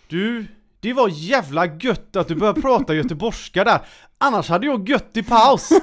[0.08, 0.46] Du,
[0.80, 3.80] det var jävla gött att du började prata göteborgska där,
[4.18, 5.68] annars hade jag gött i paus!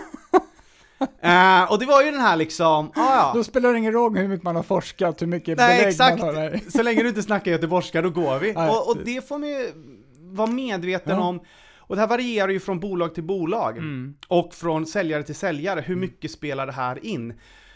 [1.21, 3.31] Eh, och det var ju den här liksom, ah, ja.
[3.35, 6.19] Då spelar det ingen roll hur mycket man har forskat, hur mycket Nej belägg exakt,
[6.19, 6.33] man har.
[6.33, 6.63] Nej.
[6.69, 8.53] så länge du inte snackar göteborgska då går vi.
[8.53, 8.69] Nej.
[8.69, 9.71] Och, och det får man ju
[10.19, 11.23] vara medveten Ja.
[11.23, 11.39] om.
[11.77, 13.77] Och det här varierar ju från bolag till bolag.
[13.77, 14.15] Mm.
[14.27, 17.33] Och från säljare till säljare, hur mycket spelar det här in?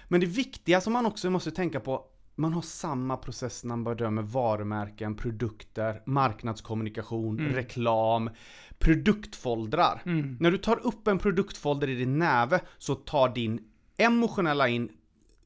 [0.08, 2.02] Men det viktiga som man också måste tänka på,
[2.36, 7.54] man har samma process när man bedömer varumärken, produkter, marknadskommunikation, Mm.
[7.54, 8.30] reklam,
[8.80, 10.02] produktfoldrar.
[10.06, 10.38] Mm.
[10.40, 13.60] När du tar upp en produktfolder i din näve så tar din
[13.98, 14.90] emotionella in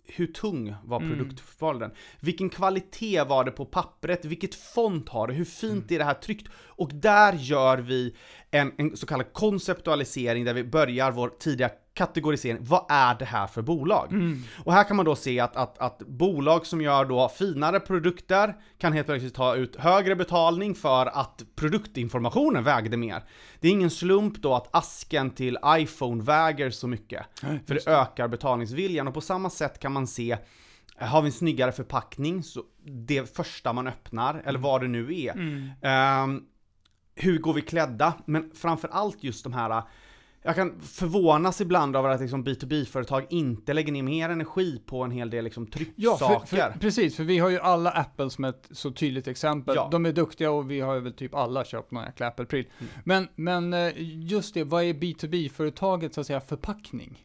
[0.08, 1.18] hur tung var Mm.
[1.18, 1.92] produktfoldern?
[2.20, 4.26] Vilken kvalitet var det på pappret?
[4.26, 5.34] Vilket font har det?
[5.34, 5.96] Hur fint Mm.
[5.96, 6.48] är det här tryckt?
[6.54, 8.16] Och där gör vi
[8.62, 12.58] en, en så kallad konceptualisering där vi börjar vår tidiga kategorisering.
[12.60, 14.14] Vad är det här för bolag?
[14.14, 14.44] Mm.
[14.64, 18.56] Och här kan man då se att, att, att bolag som gör då finare produkter
[18.78, 23.24] kan helt plötsligt ta ut högre betalning för att produktinformationen vägde mer.
[23.60, 27.26] Det är ingen slump då att asken till iPhone väger så mycket.
[27.44, 30.38] Nej, För det ökar betalningsviljan och på samma sätt kan man se
[30.98, 35.32] har vi en snyggare förpackning, så det första man öppnar, eller vad det nu är.
[35.34, 35.70] Mm.
[35.82, 36.44] Ehm,
[37.16, 38.14] hur går vi klädda?
[38.26, 39.84] Men framför allt just de här
[40.46, 45.12] jag kan förvånas ibland över att liksom B2B-företag inte lägger ner mer energi på en
[45.12, 46.46] hel del liksom Ja, trycksaker.
[46.46, 49.76] för, för, precis, för vi har ju alla Apple som ett så tydligt exempel.
[49.76, 49.88] Ja.
[49.92, 52.68] De är duktiga och vi har väl typ alla köpt någon jäkla Apple-pryl.
[52.80, 52.92] Mm.
[53.04, 53.94] Men, men eh,
[54.30, 57.24] just det, vad är B2B-företaget så att säga förpackning?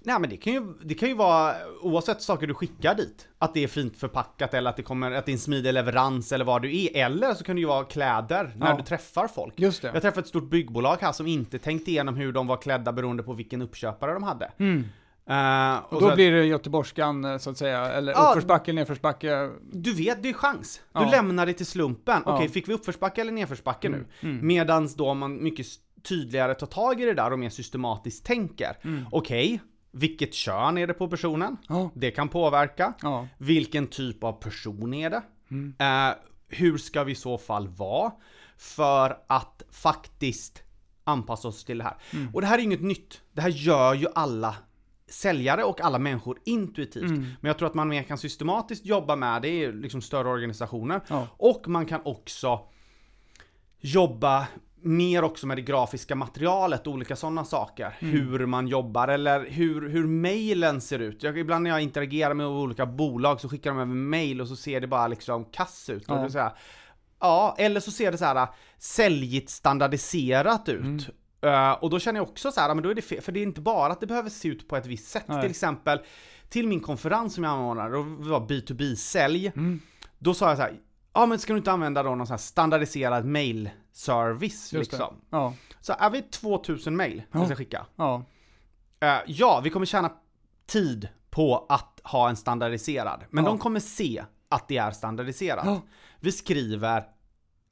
[0.00, 3.54] Nej men det kan, ju, det kan ju vara, oavsett saker du skickar dit, att
[3.54, 6.44] det är fint förpackat eller att det kommer, att det är en smidig leverans eller
[6.44, 6.96] vad du är.
[6.96, 8.76] Eller så kan det ju vara kläder när Ja.
[8.76, 9.54] du träffar folk.
[9.60, 9.90] Just det.
[9.92, 13.22] Jag träffade ett stort byggbolag här som inte tänkte igenom hur de var klädda beroende
[13.22, 14.52] på vilken uppköpare de hade.
[14.58, 14.84] Mm.
[15.28, 18.28] Eh, Och så då att- blir det göteborgskan eh, så att säga, eller Ja.
[18.28, 19.50] uppförsbacke, nedförsbacke.
[19.72, 20.80] Du vet, det är chans.
[20.94, 21.10] Du Ja.
[21.10, 22.22] lämnar det till slumpen.
[22.26, 22.34] Ja.
[22.36, 24.06] Okej, fick vi uppförsbacke eller nedförsbacke nu?
[24.20, 24.46] Mm.
[24.46, 25.66] Medans då man mycket
[26.08, 28.76] tydligare tar tag i det där och mer systematiskt tänker.
[28.84, 29.04] Mm.
[29.12, 29.60] Okej,
[29.96, 31.56] vilket kön är det på personen?
[31.68, 31.90] Ja.
[31.94, 32.94] Det kan påverka.
[33.02, 33.28] Ja.
[33.38, 35.22] Vilken typ av person är det?
[35.50, 35.74] Mm.
[35.78, 36.16] Eh,
[36.48, 38.12] hur ska vi i så fall vara
[38.56, 40.62] för att faktiskt
[41.04, 41.96] anpassa oss till det här?
[42.12, 42.34] Mm.
[42.34, 43.20] Och det här är inget nytt.
[43.32, 44.56] Det här gör ju alla
[45.08, 47.10] säljare och alla människor intuitivt.
[47.10, 47.20] Mm.
[47.20, 51.00] Men jag tror att man mer kan systematiskt jobba med det i liksom större organisationer.
[51.08, 51.28] Ja.
[51.36, 52.60] Och man kan också
[53.80, 54.46] jobba
[54.86, 57.96] mer också med det grafiska materialet och olika sådana saker.
[58.00, 58.12] Mm.
[58.14, 61.22] Hur man jobbar eller hur, hur mailen ser ut.
[61.22, 64.56] Jag, ibland när jag interagerar med olika bolag så skickar de över mail och så
[64.56, 66.08] ser det bara liksom kass ut.
[66.10, 66.28] Och Ja.
[66.30, 66.52] så här,
[67.20, 70.80] ja, eller så ser det så här säljigt standardiserat ut.
[70.80, 71.00] Mm.
[71.42, 73.40] Eh, och då känner jag också så här, men då är det fel, för det
[73.40, 75.24] är inte bara att det behöver se ut på ett visst sätt.
[75.26, 75.40] Nej.
[75.42, 75.98] Till exempel,
[76.48, 79.80] till min konferens som jag anordnade, och det var B2B-sälj, Mm.
[80.18, 80.72] då sa jag så här,
[81.14, 83.24] ja men ska du inte använda då någon sån här standardiserad
[83.96, 85.14] mail-service Just liksom?
[85.30, 85.54] Ja.
[85.80, 87.46] Så är vi 2000 mail vi Ja.
[87.46, 87.86] ska skicka.
[87.96, 88.24] Ja.
[89.00, 90.12] Eh, ja, vi kommer tjäna
[90.66, 93.50] tid på att ha en standardiserad, men Ja.
[93.50, 95.66] de kommer se att det är standardiserat.
[95.66, 95.80] Ja.
[96.20, 97.04] Vi skriver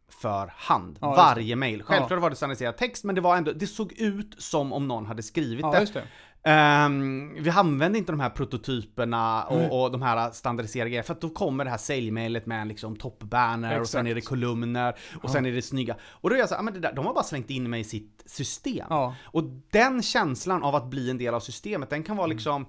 [0.08, 1.82] för hand, Ja, varje mail.
[1.82, 5.06] Självklart var det standardiserad text, men det var ändå, det såg ut som om någon
[5.06, 6.04] hade skrivit det.
[6.46, 11.20] Ehm, vi använde inte de här prototyperna och, och de här standardiserade grejerna, för att
[11.20, 15.46] då kommer det här säljmailet med liksom toppbanner och sen är det kolumner och sen
[15.46, 15.96] är det snygga.
[16.04, 17.70] Och då är jag så här, "Ah, men det där, de har bara slängt in
[17.70, 18.86] mig i sitt system.
[18.90, 19.14] Ja.
[19.24, 22.66] Och den känslan av att bli en del av systemet, den kan vara liksom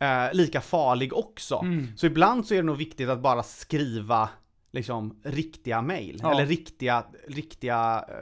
[0.00, 1.58] eh, lika farlig också.
[1.58, 1.88] Mm.
[1.96, 4.28] Så ibland så är det nog viktigt att bara skriva
[4.72, 6.30] liksom riktiga mail, Ja.
[6.32, 8.14] eller riktiga, riktiga eh,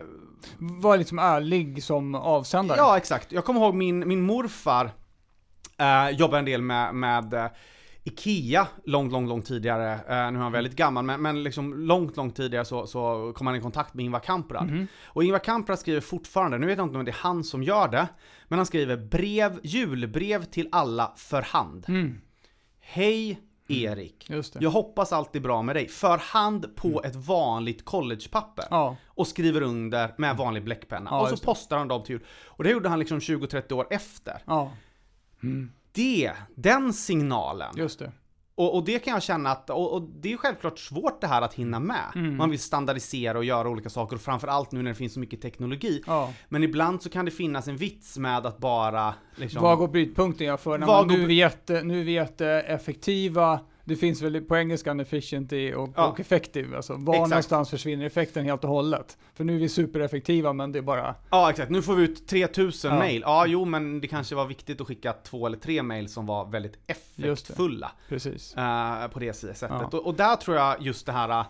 [0.59, 2.79] Var liksom ärlig som avsändare.
[2.79, 3.33] Ja, exakt.
[3.33, 4.91] Jag kommer ihåg min, min morfar
[5.79, 7.47] eh, jobbade en del med, med eh,
[8.05, 9.93] Ikea långt, långt, långt tidigare.
[9.93, 10.01] Eh,
[10.33, 13.57] nu är han väldigt gammal, men, men liksom långt, långt tidigare så, så kom han
[13.57, 14.67] i kontakt med Ingvar Kamprad.
[14.71, 14.87] Mhm.
[15.05, 17.89] Och Ingvar Kamprad skriver fortfarande, nu vet jag inte om det är han som gör
[17.89, 18.09] det,
[18.49, 21.85] men han skriver brev, julbrev till alla för hand.
[21.89, 22.21] Mm.
[22.81, 24.31] Hej Erik.
[24.31, 24.59] Just det.
[24.63, 25.89] Jag hoppas allt är bra med dig.
[25.89, 28.97] För hand på ett vanligt collegepapper Ja.
[29.07, 31.11] och skriver under med vanlig bläckpenna.
[31.11, 32.25] Ja, och så postar han dem till jul.
[32.47, 34.43] Och det gjorde han liksom 20-30 år efter.
[34.47, 34.73] Ja.
[35.43, 35.73] Mm.
[35.93, 37.75] Det, den signalen.
[37.77, 38.13] Just det.
[38.61, 41.43] Och, och det kan jag känna att, och, och det är självklart svårt det här
[41.43, 42.13] att hinna med.
[42.15, 42.37] Mm.
[42.37, 45.43] Man vill standardisera och göra olika saker, och framförallt nu när det finns så mycket
[45.43, 46.03] teknologi.
[46.07, 46.33] Ja.
[46.49, 49.63] Men ibland så kan det finnas en vits med att bara liksom...
[49.63, 50.79] Var går brytpunkten jag för?
[50.79, 53.61] När man, nu, är vi jätte, nu är vi jätteeffektiva.
[53.85, 56.07] Det finns väl på engelskan efficiency och, Ja.
[56.09, 56.77] och effective.
[56.77, 57.31] Alltså, var Exakt.
[57.31, 59.19] någonstans försvinner effekten helt och hållet?
[59.35, 61.15] För nu är vi supereffektiva men det är bara...
[61.31, 62.99] Ja exakt, nu får vi ut 3000 Ja.
[62.99, 63.23] mail.
[63.27, 66.47] Ja jo men det kanske var viktigt att skicka två eller tre mail som var
[66.51, 67.93] väldigt effektfulla.
[68.09, 68.57] Precis.
[68.57, 69.71] eh, på det sättet.
[69.71, 69.85] Ja.
[69.93, 71.47] Och, och där tror jag just det här eh,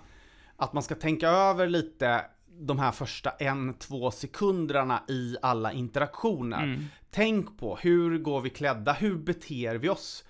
[0.57, 2.25] att man ska tänka över lite
[2.63, 6.63] de här första en, två sekunderna i alla interaktioner.
[6.63, 6.85] Mm.
[7.11, 10.25] Tänk på hur går vi klädda, hur beter vi oss?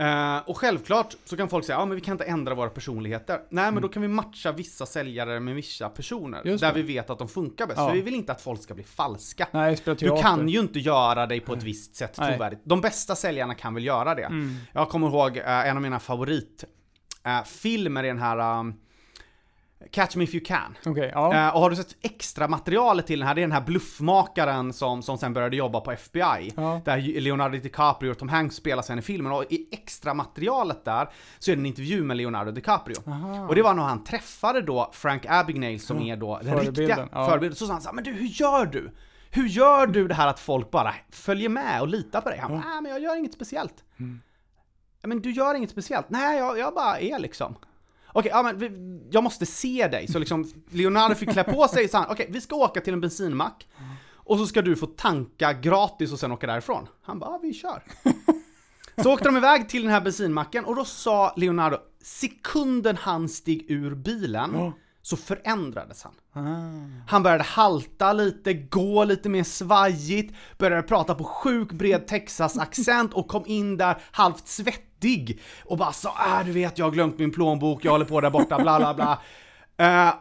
[0.00, 3.40] Eh, och självklart så kan folk säga, ja men vi kan inte ändra våra personligheter.
[3.48, 6.38] Nej men då kan vi matcha vissa säljare med vissa personer.
[6.38, 6.50] Mm.
[6.50, 6.82] Just där det.
[6.82, 7.78] vi vet att de funkar bäst.
[7.78, 7.88] Ja.
[7.88, 9.48] För vi vill inte att folk ska bli falska.
[9.50, 12.30] Nej, Du kan ju inte göra dig på ett visst sätt Nej.
[12.30, 12.60] trovärdigt.
[12.64, 14.24] De bästa säljarna kan väl göra det.
[14.24, 14.56] Mm.
[14.72, 18.74] Jag kommer ihåg eh, en av mina favoritfilmer i den här um,
[19.90, 20.76] Catch Me If You Can.
[20.86, 21.34] Okej, ja.
[21.34, 24.72] Eh, och har du sett extra materialet till den här, det är den här bluffmakaren
[24.72, 26.52] som, som sen började jobba på FBI.
[26.56, 26.80] Ja.
[26.84, 31.08] Där Leonardo DiCaprio och Tom Hanks spelar sen i filmen och i extra materialet där
[31.38, 32.96] så är det en intervju med Leonardo DiCaprio.
[33.06, 33.46] Aha.
[33.48, 37.26] Och det var när han träffade då Frank Abagnale som är då den riktiga ja.
[37.28, 37.56] förebilden.
[37.56, 38.90] Så sa han så här, men du hur gör du?
[39.30, 42.38] Hur gör du det här att folk bara följer med och litar på dig?
[42.38, 43.84] Han bara, nej men jag gör inget speciellt.
[43.98, 44.20] Mm.
[45.02, 46.06] "Ja, Men du gör inget speciellt?
[46.10, 47.56] Nej, jag, jag bara är liksom.
[48.12, 48.70] Okej, ja men vi,
[49.10, 50.08] jag måste se dig.
[50.08, 53.00] Så liksom Leonardo fick klä på sig, så han, okej vi ska åka till en
[53.00, 53.68] bensinmack.
[54.14, 56.86] Och så ska du få tanka gratis och sen åka därifrån.
[57.02, 57.82] Han bara, ja, vi kör.
[59.02, 63.70] Så åkte de iväg till den här bensinmacken och då sa Leonardo, sekunden han steg
[63.70, 66.12] ur bilen så förändrades han.
[66.32, 67.02] Ah.
[67.08, 73.28] Han började halta lite, gå lite mer svajigt, började prata på sjuk bred Texas-accent och
[73.28, 74.89] kom in där halvt svettig
[75.64, 76.08] och bara sa
[76.40, 78.94] äh, du vet jag har glömt min plånbok, jag håller på där borta, bla bla
[78.94, 79.18] bla.
[79.76, 80.14] Eh,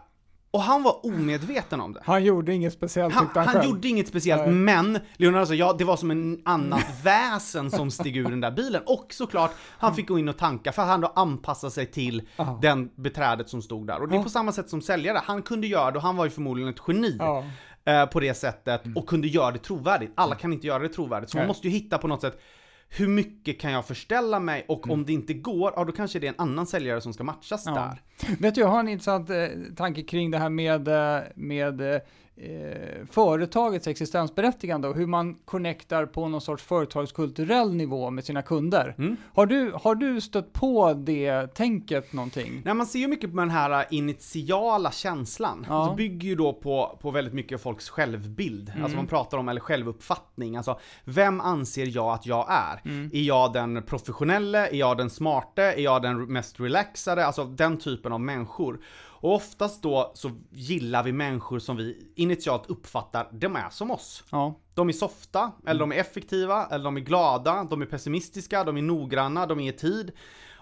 [0.51, 2.01] och han var omedveten om det.
[2.05, 4.51] Han gjorde inget speciellt Han, han, han gjorde inget speciellt, Nej.
[4.51, 8.51] men Leonardo sa ja, det var som en annat väsen som steg ur den där
[8.51, 8.81] bilen.
[8.85, 12.21] Och såklart, han fick gå in och tanka för att han då anpassade sig till
[12.35, 12.59] Ja.
[12.61, 14.01] den beträdet som stod där.
[14.01, 16.25] Och det är på samma sätt som säljare, han kunde göra det och han var
[16.25, 17.43] ju förmodligen ett geni Ja.
[17.85, 20.11] eh, på det sättet och kunde göra det trovärdigt.
[20.15, 22.41] Alla kan inte göra det trovärdigt, så man måste ju hitta på något sätt
[22.89, 26.27] hur mycket kan jag förställa mig och om det inte går, ja då kanske det
[26.27, 27.73] är en annan säljare som ska matchas Ja.
[27.73, 28.01] där.
[28.39, 29.35] Vet du, jag har en intressant eh,
[29.75, 32.01] tanke kring det här med, eh, med
[32.41, 38.95] eh, företagets existensberättigande och hur man connectar på någon sorts företagskulturell nivå med sina kunder.
[38.97, 39.17] Mm.
[39.33, 42.61] Har, du, har du stött på det tänket någonting?
[42.65, 45.65] Nej, man ser ju mycket på den här initiala känslan.
[45.69, 45.87] Ja.
[45.89, 48.73] Det bygger ju då på, på väldigt mycket folks självbild.
[48.81, 50.55] Alltså man pratar om, eller självuppfattning.
[50.55, 52.81] Alltså, vem anser jag att jag är?
[53.13, 54.67] Är jag den professionelle?
[54.67, 55.63] Är jag den smarte?
[55.63, 57.25] Är jag den mest relaxade?
[57.25, 58.79] Alltså den typen av människor.
[59.21, 64.23] Och oftast då så gillar vi människor som vi initialt uppfattar, de är som oss.
[64.29, 64.59] Ja.
[64.73, 68.77] De är softa, eller de är effektiva, eller de är glada, de är pessimistiska, de
[68.77, 70.11] är noggranna, de är i tid.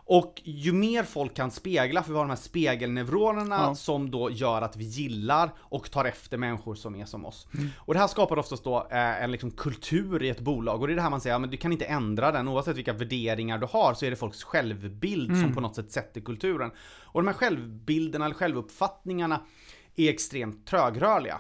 [0.10, 3.76] Och ju mer folk kan spegla, för vi har de här spegelneuronerna Ja.
[3.76, 7.48] som då gör att vi gillar och tar efter människor som är som oss.
[7.78, 10.93] Och det här skapar oftast då eh, en liksom kultur i ett bolag och det
[10.93, 13.58] är det här man säger, ja, men du kan inte ändra den oavsett vilka värderingar
[13.58, 16.72] du har så är det folks självbild som på något sätt sätter kulturen.
[17.04, 19.41] Och de här självbilderna eller självuppfattningarna
[19.96, 21.39] är extremt trögrörliga.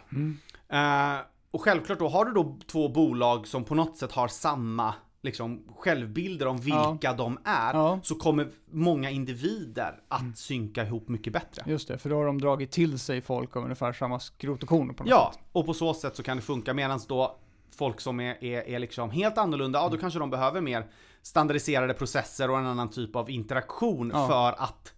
[0.69, 1.17] Eh,
[1.51, 4.93] och självklart då, har du då två bolag som på något sätt har samma
[5.27, 7.99] liksom, självbilder om vilka de är, Ja.
[8.03, 11.63] så kommer många individer att synka ihop mycket bättre.
[11.65, 14.69] Just det, för då har de dragit till sig folk av ungefär samma skrot och
[14.69, 15.43] korn på något Ja, sätt.
[15.51, 17.37] och på så sätt så kan det funka, medan då
[17.77, 20.85] folk som är, är, är liksom helt annorlunda, ja då kanske de behöver mer
[21.21, 24.27] standardiserade processer och en annan typ av interaktion Ja.
[24.27, 24.93] för att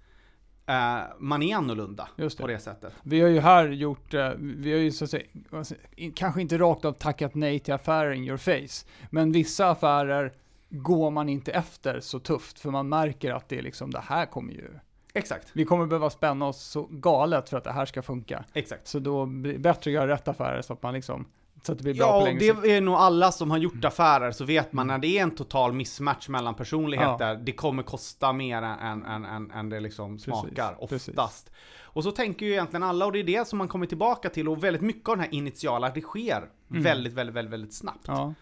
[1.20, 2.42] man är annorlunda Just det.
[2.42, 2.94] på det sättet.
[3.04, 5.76] Vi har ju här gjort, eh, vi har ju så att säga, alltså,
[6.16, 10.34] kanske inte rakt av tackat nej till affärer in your face, men vissa affärer
[10.70, 14.26] går man inte efter så tufft, för man märker att det är liksom, det här
[14.26, 14.70] kommer ju,
[15.14, 18.46] Exakt, vi kommer behöva spänna oss så galet för att det här ska funka.
[18.54, 18.88] exakt.
[18.88, 21.26] Så då blir det bättre att göra rätt affärer så att man liksom,
[21.64, 22.58] så att det blir bra Ja, på och längre det sikt.
[22.58, 22.72] Mm.
[22.76, 25.74] är nog alla som har gjort affärer så vet man när det är en total
[25.74, 31.10] mismatch mellan personligheter, det kommer kosta mer än, än, än, än det liksom smakar precis.
[31.10, 31.52] oftast.
[31.92, 34.50] Och så tänker ju egentligen alla och det är det som man kommer tillbaka till
[34.50, 38.08] och väldigt mycket av den här initiala, det sker väldigt, väldigt, väldigt, väldigt snabbt.
[38.08, 38.20] Mm.
[38.20, 38.34] Ja.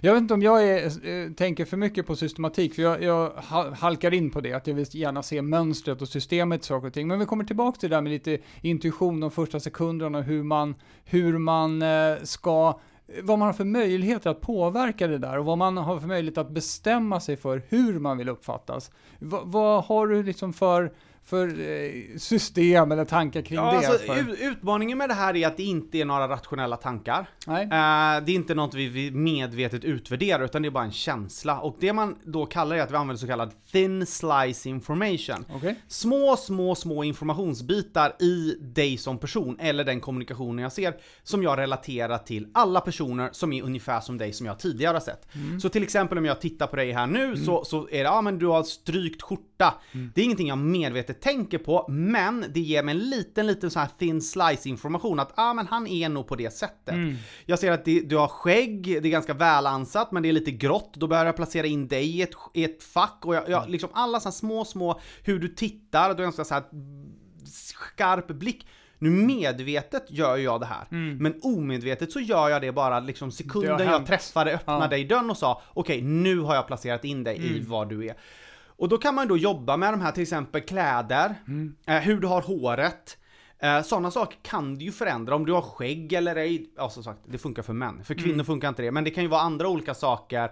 [0.00, 3.32] Jag vet inte om jag är, eh, tänker för mycket på systematik, för jag, jag
[3.76, 6.94] halkar in på det, att jag vill gärna se mönstret och systemet i saker och
[6.94, 7.08] ting.
[7.08, 10.42] Men vi kommer tillbaka till det där med lite intuition de första sekunderna och hur
[10.42, 15.38] man, hur man eh, ska, eh, vad man har för möjligheter att påverka det där
[15.38, 18.90] och vad man har för möjlighet att bestämma sig för hur man vill uppfattas.
[19.18, 20.92] Va, vad har du liksom för,
[21.26, 23.86] för eh, system eller tankar kring Ja, det?
[23.88, 27.26] alltså, ut- utmaningen med det här är att det inte är några rationella tankar.
[27.46, 27.62] Nej?
[27.62, 27.68] Eh,
[28.24, 31.60] det är inte något vi, medvetet utvärderar, utan det är bara en känsla.
[31.60, 35.44] Och det man då kallar är att vi använder så kallad thin slice information.
[35.54, 35.80] Okej?
[35.88, 41.58] Små, små, små informationsbitar i dig som person, eller den kommunikationen jag ser, som jag
[41.58, 45.26] relaterar till alla personer som är ungefär som dig som jag tidigare har sett.
[45.62, 48.20] Så till exempel om jag tittar på dig här nu, så, så är det, ja
[48.20, 49.74] men du har strykt skjorta.
[50.14, 53.78] Det är ingenting jag medvetet tänker på, men det ger mig en liten, liten så
[53.78, 56.94] här thin slice information att, ja men han är nog på det sättet.
[57.46, 60.50] Jag ser att det, du har skägg, det är ganska välansatt, men det är lite
[60.50, 63.68] grått, då börjar jag placera in dig i ett, i ett fack, och jag, jag,
[63.70, 66.64] liksom alla så små, små, hur du tittar, du har ganska så här
[67.46, 68.66] skarp blick.
[68.98, 70.86] Nu medvetet gör jag det här,
[71.20, 74.88] men omedvetet så gör jag det bara liksom sekunden jag träffade, öppnade Ja.
[74.88, 78.14] dig dörren och sa okej, nu har jag placerat in dig i vad du är.
[78.76, 81.34] Och då kan man då jobba med de här till exempel kläder,
[81.86, 83.18] eh, hur du har håret,
[83.58, 86.70] Eh, Sådana saker kan du ju förändra om du har skägg eller ej.
[86.76, 88.04] Ja som sagt, det funkar för män.
[88.04, 88.90] För kvinnor funkar inte det.
[88.90, 90.50] Men det kan ju vara andra olika saker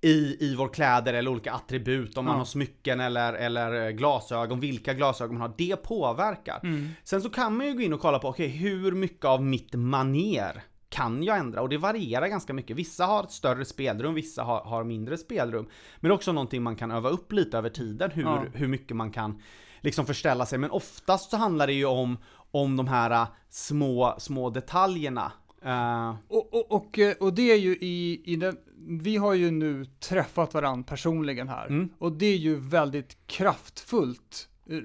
[0.00, 2.18] i, i vår kläder eller olika attribut.
[2.18, 2.38] Om man Ja.
[2.38, 5.54] har smycken eller, eller eh, glasögon, vilka glasögon man har.
[5.58, 6.60] Det påverkar.
[6.62, 6.88] Mm.
[7.04, 9.74] Sen så kan man ju gå in och kolla på, okej hur mycket av mitt
[9.74, 11.62] maner kan jag ändra?
[11.62, 12.76] Och det varierar ganska mycket.
[12.76, 15.68] Vissa har ett större spelrum, vissa har, har mindre spelrum.
[16.00, 18.44] Men också någonting man kan öva upp lite över tiden, hur, Ja.
[18.54, 19.42] hur mycket man kan
[19.80, 20.58] liksom förställa sig.
[20.58, 22.18] Men oftast så handlar det ju om,
[22.50, 25.32] om de här äh, små, små detaljerna.
[25.64, 28.56] Eh, Och, och, och, eh, och det är ju i, i den,
[29.02, 31.66] vi har ju nu träffat varandra personligen här.
[31.66, 31.88] Mm.
[31.98, 34.76] Och det är ju väldigt kraftfullt, eh,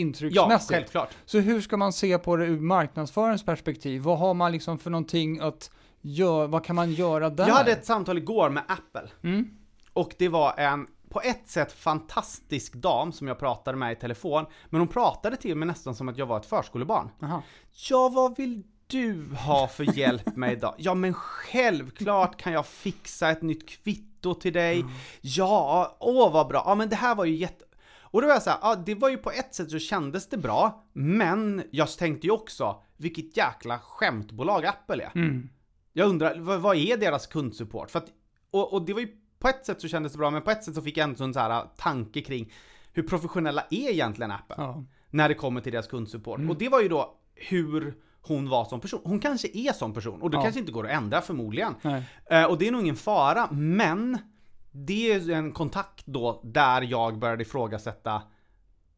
[0.00, 0.70] rent ja, intrycksmässigt.
[0.70, 1.10] självklart.
[1.24, 4.02] Så hur ska man se på det ur marknadsförarens perspektiv?
[4.02, 7.48] Vad har man liksom för någonting att göra, vad kan man göra där?
[7.48, 9.10] Jag hade ett samtal igår med Apple.
[9.22, 9.50] Mm.
[9.92, 14.46] Och det var en, på ett sätt fantastisk dam som jag pratade med i telefon.
[14.66, 17.08] Men hon pratade till mig nästan som att jag var ett förskolebarn.
[17.22, 17.42] Aha.
[17.90, 20.74] Ja, vad vill du ha för hjälp med idag?
[20.78, 24.84] Ja, men självklart kan jag fixa ett nytt kvitto till dig.
[25.20, 26.62] Ja, åh vad bra.
[26.66, 27.64] Ja, men det här var ju jätte...
[28.10, 30.36] Och då var jag såhär, ja det var ju på ett sätt så kändes det
[30.36, 35.10] bra, men jag tänkte ju också, vilket jäkla skämtbolag Apple är.
[35.14, 35.48] Mm.
[35.92, 37.90] Jag undrar, vad, vad är deras kundsupport?
[37.90, 38.08] För att,
[38.50, 40.64] och, och det var ju, på ett sätt så kändes det bra, men på ett
[40.64, 42.52] sätt så fick jag ändå en sån här tanke kring
[42.92, 44.54] hur professionella är egentligen Apple?
[44.58, 44.84] Ja.
[45.10, 46.38] när det kommer till deras kundsupport.
[46.38, 46.50] Mm.
[46.50, 49.00] Och det var ju då hur hon var som person.
[49.04, 50.42] Hon kanske är som person och det Ja.
[50.42, 51.74] kanske inte går att ändra förmodligen.
[52.30, 54.18] Eh, och det är nog ingen fara, men
[54.72, 58.22] det är en kontakt då där jag började ifrågasätta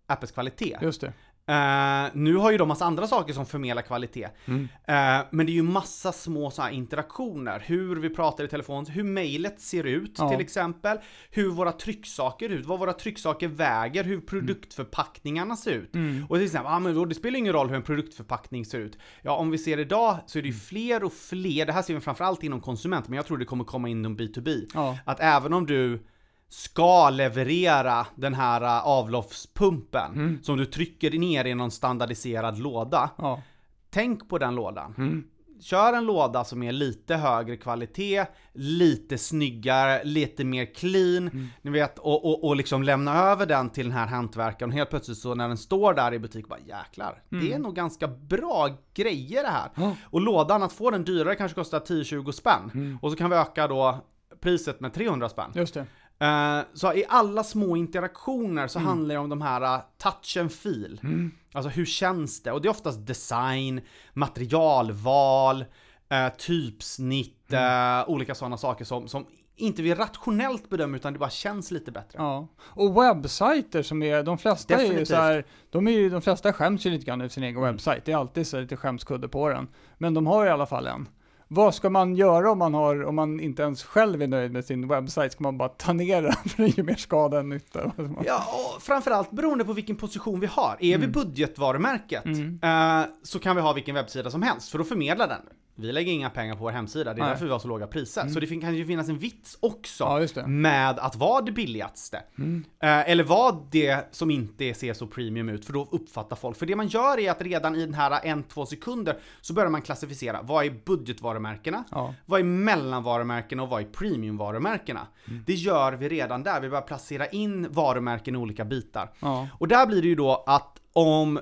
[0.06, 0.78] Apples kvalitet.
[0.82, 1.12] Just det.
[1.46, 4.28] Eh, nu har ju de massa andra saker som förmedlar kvalitet.
[4.44, 4.68] Mm.
[4.84, 7.62] Eh, men det är ju massa små så här interaktioner.
[7.66, 10.28] Hur vi pratar i telefon, hur mejlet ser ut Ja.
[10.30, 10.98] till exempel.
[11.30, 15.94] Hur våra trycksaker ser ut, vad våra trycksaker väger, hur produktförpackningarna ser ut.
[15.94, 16.26] Mm.
[16.28, 18.98] Och till exempel, ah, men det spelar ingen roll hur en produktförpackning ser ut.
[19.22, 21.94] Ja, om vi ser idag så är det ju fler och fler, det här ser
[21.94, 24.66] vi framförallt inom konsument, men jag tror det kommer komma inom B2B.
[24.74, 24.98] Ja.
[25.04, 26.06] Att även om du
[26.52, 30.38] ska leverera den här äh, avloppspumpen Mm.
[30.42, 33.10] som du trycker ner i någon standardiserad låda.
[33.18, 33.42] Ja.
[33.90, 34.94] Tänk på den lådan.
[34.98, 35.24] Mm.
[35.60, 41.46] Kör en låda som är lite högre kvalitet, lite snyggare, lite mer clean, Mm.
[41.62, 44.90] ni vet, och, och, och liksom lämna över den till den här hantverkaren och helt
[44.90, 48.68] plötsligt så när den står där i butik bara jäklar, det är nog ganska bra
[48.94, 49.70] grejer det här.
[49.76, 49.88] Mm.
[49.88, 49.96] Ja.
[50.10, 52.70] Och lådan, att få den dyrare kanske kostar 10-20 spänn.
[52.74, 52.98] Mm.
[53.02, 53.98] Och så kan vi öka då
[54.40, 55.50] priset med 300 spänn.
[55.54, 55.86] Just det.
[56.22, 60.52] Eh, så i alla små interaktioner så handlar det om de här uh, touch and
[60.52, 61.00] feel.
[61.02, 61.30] Mm.
[61.52, 62.52] Alltså hur känns det?
[62.52, 63.80] Och det är oftast design,
[64.14, 65.64] materialval,
[66.08, 71.30] eh, typsnitt, eh, olika sådana saker som, som inte vi rationellt bedömer utan det bara
[71.30, 72.18] känns lite bättre.
[72.18, 72.48] Ja.
[72.58, 75.08] Och webbsajter som är, de flesta är ju Definitivt.
[75.08, 77.72] så här, de är ju, de flesta skäms ju lite grann över sin egen Mm.
[77.72, 78.04] webbsajt.
[78.04, 79.68] Det är alltid så lite skämskudde på den.
[79.98, 81.08] Men de har i alla fall en.
[81.54, 84.64] Vad ska man göra om man, har, om man inte ens själv är nöjd med
[84.64, 85.32] sin webbsajt?
[85.32, 87.92] Ska man bara ta ner den för det gör mer skada än nytta?
[88.24, 88.44] Ja,
[88.76, 90.76] och framförallt beroende på vilken position vi har.
[90.80, 92.58] Är vi budgetvarumärket Mm.
[92.62, 95.40] eh, så kan vi ha vilken webbsida som helst, för då förmedlar den.
[95.74, 97.30] Vi lägger inga pengar på vår hemsida, det är Nej.
[97.30, 98.28] därför vi har så låga priser.
[98.28, 102.22] Så det kan ju finnas en vits också Ja, med att vara det billigaste.
[102.38, 102.64] Mm.
[102.82, 106.56] Eh, eller vara det som inte ser så premium ut, för då uppfattar folk.
[106.56, 109.70] För det man gör är att redan i den här en, två sekunder så börjar
[109.70, 110.42] man klassificera.
[110.42, 111.84] Vad är budgetvarumärkena?
[111.90, 112.14] Ja.
[112.26, 115.06] Vad är mellanvarumärkena och vad är premiumvarumärkena?
[115.28, 115.44] Mm.
[115.46, 119.10] Det gör vi redan där, vi börjar placera in varumärken i olika bitar.
[119.20, 119.48] Ja.
[119.58, 121.40] Och där blir det ju då att om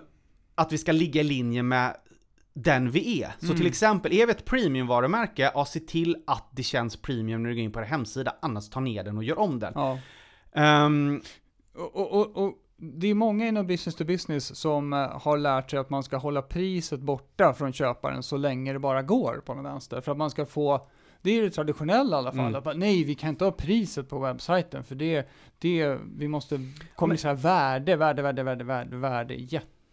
[0.54, 1.96] att vi ska ligga i linje med
[2.62, 3.32] den vi är.
[3.38, 3.56] Så Mm.
[3.56, 7.56] till exempel, är vi ett premiumvarumärke, ja se till att det känns premium när du
[7.56, 9.72] går in på er hemsida, annars ta ner den och gör om den.
[9.76, 9.98] ja.
[10.52, 11.20] Ehm,
[11.74, 15.78] Och, och, och, det är många inom business to business som eh, har lärt sig
[15.78, 19.62] att man ska hålla priset borta från köparen så länge det bara går på den
[19.64, 20.00] vänster.
[20.00, 20.88] För att man ska få,
[21.22, 22.54] det är det traditionella i alla fall, Mm.
[22.54, 26.60] att bara, nej vi kan inte ha priset på webbsajten för det, det vi måste
[26.96, 29.34] kommunicera värde, värde, värde, värde, värde, värde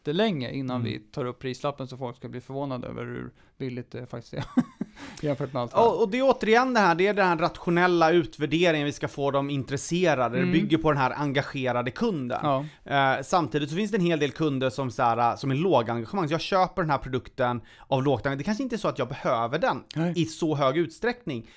[0.07, 0.91] jättelänge innan Mm.
[0.91, 4.43] vi tar upp prislappen så folk ska bli förvånade över hur billigt det faktiskt är.
[5.21, 8.11] Jämfört med allt och, och det är återigen det här, det är den här rationella
[8.11, 10.37] utvärderingen vi ska få dem intresserade.
[10.37, 10.51] Mm.
[10.51, 12.39] Det bygger på den här engagerade kunden.
[12.43, 15.55] Ja, Eh, samtidigt så finns det en hel del kunder som, så här, som är
[15.55, 16.27] lågengagemang.
[16.27, 18.37] Så jag köper den här produkten av lågt engagemang.
[18.37, 20.13] Det kanske inte är så att jag behöver den nej.
[20.15, 21.49] i så hög utsträckning.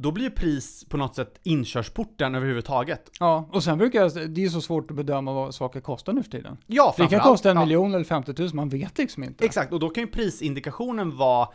[0.00, 3.10] Då blir ju pris på något sätt inkörsporten överhuvudtaget.
[3.20, 6.22] ja, och sen brukar jag, det är så svårt att bedöma vad saker kostar nu
[6.22, 6.56] för tiden.
[6.66, 9.44] Ja, Det kan kosta en ja, miljon eller 50 000, man vet liksom inte.
[9.44, 11.48] Exakt, och då kan ju prisindikationen vara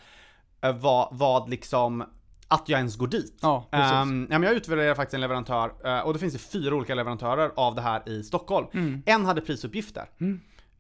[0.62, 2.04] eh, vad, vad liksom
[2.48, 3.38] att jag ens går dit.
[3.42, 3.92] Ja, precis.
[3.92, 6.96] Um, ja, men jag utvärderade faktiskt en leverantör, eh, och det finns det fyra olika
[6.96, 8.68] leverantörer av det här i Stockholm.
[8.74, 9.04] Mm.
[9.06, 10.10] En hade prisuppgifter.
[10.22, 10.40] Mm.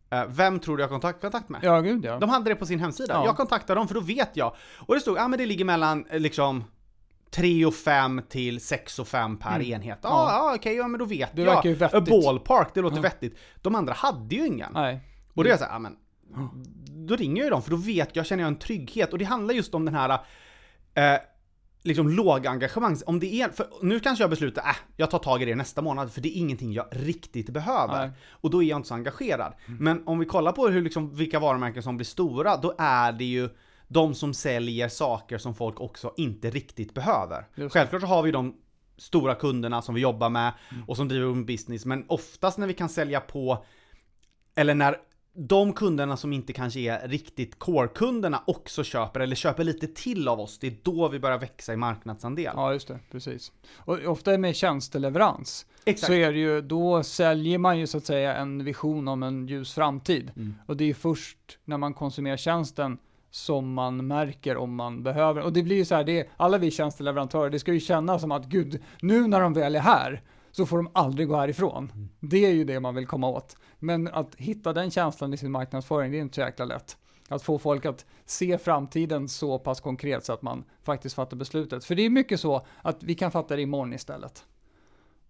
[0.10, 1.60] Eh, vem tror du jag har kontakt, kontakt med?
[1.64, 2.20] Ja, gud ja.
[2.20, 3.14] De hade det på sin hemsida.
[3.14, 3.26] Ja.
[3.26, 4.56] Jag kontaktade dem för då vet jag.
[4.80, 6.64] Och det stod, ja men det ligger mellan liksom
[7.36, 9.62] 3 och 5 till 6 och 5 per Mm.
[9.72, 10.00] enhet.
[10.02, 10.10] Ja.
[10.10, 11.56] Ja, ja okej, ja men då vet Det jag.
[11.56, 12.06] verkar ju vettigt.
[12.24, 13.02] Ballpark, det låter Ja.
[13.02, 13.38] vettigt.
[13.62, 14.72] De andra hade ju ingen.
[14.74, 15.00] Nej.
[15.34, 15.96] Och då är jag såhär, ja men
[17.08, 19.12] då ringer jag ju dem för då vet jag, känner jag en trygghet.
[19.14, 20.10] Och det handlar just om den här
[20.94, 21.20] eh,
[21.84, 22.98] liksom lågengagemang.
[23.06, 25.82] Om det är, för nu kanske jag beslutar, äh, jag tar tag i det nästa
[25.82, 27.98] månad för det är ingenting jag riktigt behöver.
[28.08, 28.12] Nej.
[28.30, 29.54] Och då är jag inte så engagerad.
[29.80, 33.26] Men om vi kollar på hur, liksom, vilka varumärken som blir stora, då är det
[33.26, 33.50] ju
[33.88, 37.46] de som säljer saker som folk också inte riktigt behöver.
[37.70, 38.56] Självklart så har vi de
[38.98, 40.54] stora kunderna som vi jobbar med
[40.88, 43.66] och som driver en business, men oftast när vi kan sälja på,
[44.56, 44.98] eller när
[45.36, 50.40] de kunderna som inte kanske är riktigt core-kunderna också köper, eller köper lite till av
[50.40, 52.54] oss, det är då vi börjar växa i marknadsandel.
[52.56, 53.00] Ja, just det.
[53.12, 53.52] Precis.
[53.76, 56.08] Och ofta med tjänsteleverans Exakt.
[56.08, 59.48] så är det ju, då säljer man ju så att säga en vision om en
[59.48, 60.32] ljus framtid.
[60.36, 60.56] Mm.
[60.66, 62.98] Och det är först när man konsumerar tjänsten
[63.34, 65.42] som man märker om man behöver.
[65.42, 68.22] Och det blir ju så här, det är, alla vi tjänsteleverantörer, det ska ju kännas
[68.22, 70.22] som att gud, nu när de väl är här
[70.52, 71.92] så får de aldrig gå härifrån.
[71.94, 72.10] Mm.
[72.20, 73.56] Det är ju det man vill komma åt.
[73.80, 76.98] Men att hitta den känslan i sin marknadsföring, det är inte så jäkla lätt.
[77.30, 81.86] Att få folk att se framtiden så pass konkret så att man faktiskt fattar beslutet.
[81.86, 84.46] För det är mycket så att vi kan fatta det imorgon istället.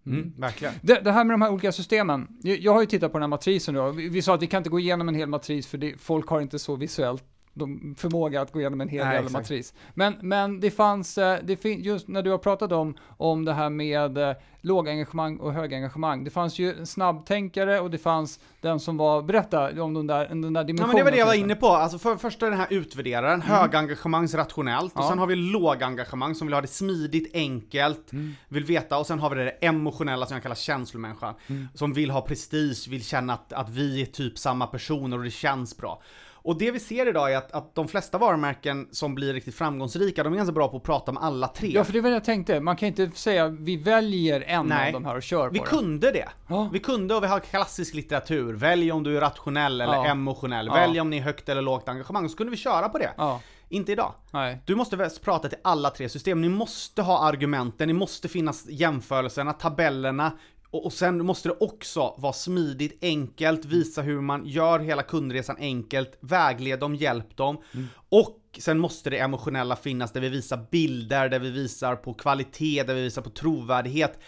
[0.06, 0.74] Mm, verkligen.
[0.82, 2.28] Det, det här med de här olika systemen.
[2.42, 3.90] Jag, jag har ju tittat på den här matrisen då.
[3.90, 6.28] Vi, vi sa att vi kan inte gå igenom en hel matris för det, folk
[6.28, 7.24] har inte så visuellt
[7.54, 9.44] de, förmåga att gå igenom en hel Nej, jävla exakt.
[9.44, 9.74] matris.
[9.94, 13.52] Men, men det fanns, eh, det fin, just när du har pratat om, om det
[13.52, 16.24] här med eh, lågengagemang och högengagemang.
[16.24, 20.52] Det fanns ju snabbtänkare och det fanns den som var, berätta om den där, den
[20.52, 20.88] där Ja dimensionen.
[20.88, 24.24] men det var det jag var inne på, alltså för första den här utvärderaren, högengagemang
[24.24, 25.08] och Ja.
[25.08, 28.10] sen har vi lågengagemang som vill ha det smidigt, enkelt,
[28.48, 31.34] vill veta, och sen har vi det emotionella som jag kallar känslomänniskan,
[31.74, 35.30] som vill ha prestige, vill känna att, att vi är typ samma personer och det
[35.30, 36.02] känns bra.
[36.44, 40.22] Och det vi ser idag är att, att de flesta varumärken som blir riktigt framgångsrika,
[40.22, 41.70] de är ganska bra på att prata med alla tre.
[41.74, 42.60] Ja, för det var det jag tänkte.
[42.60, 44.86] Man kan inte säga vi väljer en Nej.
[44.86, 45.70] av de här och kör vi på det.
[45.70, 46.28] kunde det.
[46.48, 46.68] Ja.
[46.72, 48.52] Vi kunde och vi har klassisk litteratur.
[48.54, 50.06] Välj om du är rationell eller Ja.
[50.06, 50.66] emotionell.
[50.66, 50.74] Ja.
[50.74, 52.28] Välj om ni är högt eller lågt engagemang.
[52.28, 53.10] Så kunde vi köra på det.
[53.16, 54.12] Ja, Inte idag.
[54.30, 54.62] nej.
[54.66, 56.40] Du måste prata till alla tre system.
[56.40, 60.32] Ni måste ha argumenten, det måste finnas jämförelserna, tabellerna.
[60.74, 65.56] Och, och sen måste det också vara smidigt, enkelt, visa hur man gör hela kundresan
[65.58, 67.62] enkelt, vägled dem, hjälp dem.
[68.08, 72.82] Och sen måste det emotionella finnas där vi visar bilder, där vi visar på kvalitet,
[72.82, 74.18] där vi visar på trovärdighet.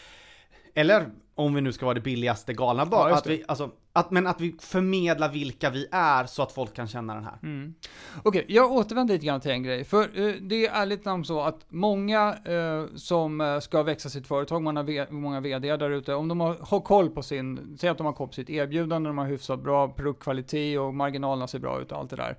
[0.78, 3.70] Eller om vi nu ska vara det billigaste galna Ja, bara, just att vi, alltså,
[3.92, 7.38] att, men att vi förmedlar vilka vi är så att folk kan känna den här.
[7.42, 7.74] Mm.
[8.22, 9.84] Okej, jag återvänder lite grann till en grej.
[9.84, 14.26] För eh, det är ärligt namn så att många eh, som eh, ska växa sitt
[14.26, 17.90] företag, många, v- många VD där ute, om de har, har koll på sin, säg
[17.90, 21.58] att de har koll på sitt erbjudande, de har hyfsat bra produktkvalitet och marginalerna ser
[21.58, 22.36] bra ut och allt det där.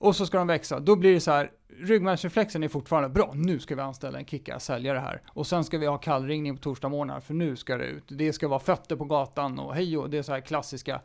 [0.00, 3.58] Och så ska de växa, då blir det så här, ryggmärgsreflexen är fortfarande bra, nu
[3.58, 5.22] ska vi anställa en kicka säljare här.
[5.28, 8.04] Och sen ska vi ha kallringning på torsdag morgnar, för nu ska det ut.
[8.08, 11.00] Det ska vara fötter på gatan och hej och det är så här klassiska.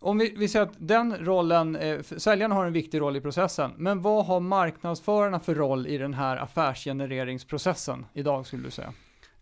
[0.00, 3.72] Om vi, vi säger att den rollen, eh, säljarna har en viktig roll i processen,
[3.76, 8.92] men vad har marknadsförarna för roll i den här affärsgenereringsprocessen idag skulle du säga?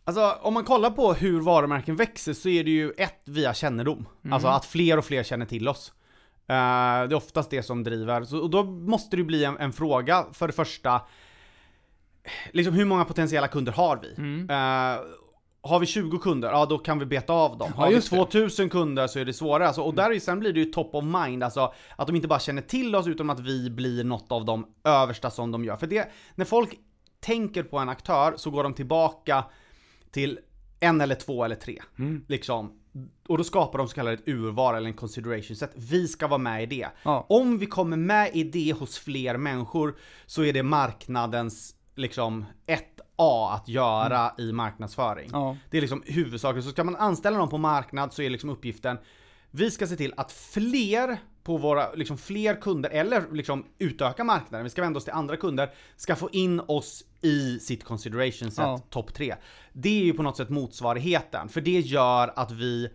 [0.05, 4.07] Alltså om man kollar på hur varumärken växer så är det ju ett via kännedom.
[4.23, 4.33] Mm.
[4.33, 5.93] Alltså att fler och fler känner till oss.
[6.47, 8.25] Eh, det är oftast det som driver.
[8.25, 11.01] Så, och då måste det bli en, en fråga för det första,
[12.53, 14.15] liksom hur många potentiella kunder har vi?
[14.19, 14.51] Mm.
[14.51, 15.01] Eh,
[15.65, 17.71] har vi 20 kunder, ja då kan vi beta av dem.
[17.75, 18.17] Ja, har vi just det.
[18.17, 19.67] 2000 kunder så är det svårare.
[19.67, 22.29] Alltså, och där är, sen blir det ju top of mind, alltså att de inte
[22.29, 25.77] bara känner till oss utan att vi blir något av de översta som de gör.
[25.77, 26.79] För det, när folk
[27.21, 29.45] tänker på en aktör så går de tillbaka
[30.11, 30.39] till
[30.81, 31.83] en eller två eller tre.
[31.99, 32.25] Mm.
[32.29, 32.73] Liksom.
[33.29, 35.73] Och då skapar de så kallat ett urval eller en consideration set.
[35.75, 36.89] Vi ska vara med i det.
[37.03, 37.27] Ja.
[37.29, 43.55] Om vi kommer med i det hos fler människor så är det marknadens liksom 1A
[43.55, 45.29] att göra i marknadsföring.
[45.33, 45.57] Ja.
[45.71, 46.63] Det är liksom huvudsaken.
[46.63, 48.99] Så ska man anställa någon på marknad så är liksom uppgiften
[49.55, 54.65] vi ska se till att fler på våra, liksom fler kunder, eller liksom utöka marknaden,
[54.65, 58.59] vi ska vända oss till andra kunder, ska få in oss i sitt consideration set,
[58.65, 58.81] Ja.
[58.91, 59.35] topp 3.
[59.73, 62.91] Det är ju på något sätt motsvarigheten, för det gör att vi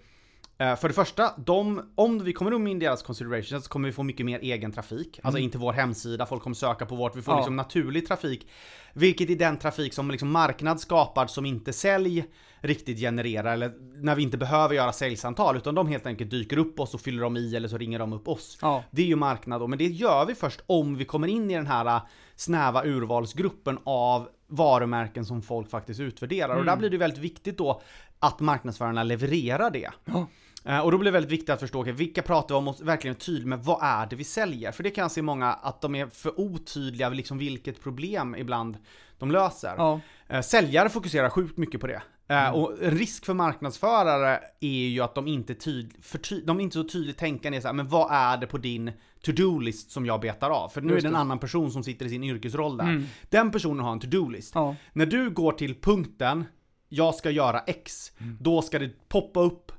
[0.57, 4.03] för det första, de, om vi kommer in i deras consideration så kommer vi få
[4.03, 5.19] mycket mer egen trafik.
[5.23, 7.37] Alltså inte vår hemsida, folk kommer söka på vårt, vi får Ja.
[7.37, 8.47] liksom naturlig trafik.
[8.93, 12.25] Vilket är den trafik som liksom marknad skapar som inte sälj
[12.61, 13.71] riktigt genererar, eller
[14.03, 17.21] när vi inte behöver göra säljsamtal, utan de helt enkelt dyker upp oss och fyller
[17.21, 18.57] dem i, eller så ringer de upp oss.
[18.61, 18.83] Ja.
[18.91, 21.53] Det är ju marknad då, men det gör vi först om vi kommer in i
[21.53, 22.01] den här äh,
[22.35, 26.55] snäva urvalsgruppen av varumärken som folk faktiskt utvärderar.
[26.55, 27.81] Och där blir det väldigt viktigt då
[28.19, 29.89] att marknadsförarna levererar det.
[30.05, 30.27] Ja.
[30.67, 32.75] Eh, och då blir det väldigt viktigt att förstå, okay, vilka pratar vi om och
[32.81, 34.71] verkligen vara tydlig med vad är det vi säljer?
[34.71, 38.77] För det kan jag se många att de är för otydliga, liksom vilket problem ibland
[39.17, 39.73] de löser.
[39.77, 39.99] Ja.
[40.27, 41.93] Eh, säljare fokuserar sjukt mycket på det.
[42.29, 42.53] Eh, Mm.
[42.55, 46.73] Och en risk för marknadsförare är ju att de inte, tyd, för de är inte
[46.73, 48.91] så tydligt tänkande så här, men vad är det på din
[49.25, 50.69] to-do-list som jag betar av?
[50.69, 51.19] För nu Just är det en det.
[51.19, 52.83] annan person som sitter i sin yrkesroll där.
[52.85, 53.05] Mm.
[53.29, 54.51] Den personen har en to-do-list.
[54.55, 54.75] Ja.
[54.93, 56.45] När du går till punkten,
[56.89, 59.76] jag ska göra X, då ska det poppa upp Mm.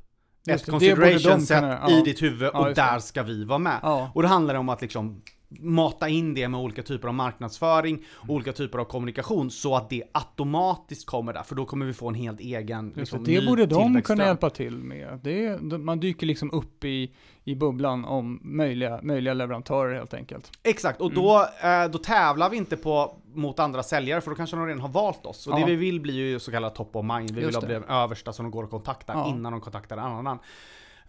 [0.54, 1.90] Ett consideration set kunna- ja.
[1.90, 2.74] i ditt huvud Ja, och det.
[2.74, 3.78] där ska vi vara med.
[3.82, 4.10] Ja.
[4.14, 8.04] Och då handlar det om att liksom mata in det med olika typer av marknadsföring,
[8.28, 12.08] olika typer av kommunikation så att det automatiskt kommer där, för då kommer vi få
[12.08, 15.20] en helt egen liksom, det, borde de kunna hjälpa till med.
[15.22, 17.12] Det är, man dyker liksom upp i,
[17.44, 20.50] i bubblan om möjliga, möjliga leverantörer helt enkelt.
[20.62, 21.22] Exakt, och Mm.
[21.22, 24.80] då, eh, då tävlar vi inte på, mot andra säljare för då kanske de redan
[24.80, 25.46] har valt oss.
[25.46, 25.58] Och Ja.
[25.58, 27.66] det vi vill blir ju så kallad top of mind, vi vill Just det.
[27.66, 29.28] bli den översta som de går och kontaktar Ja.
[29.28, 30.38] innan de kontaktar en annan.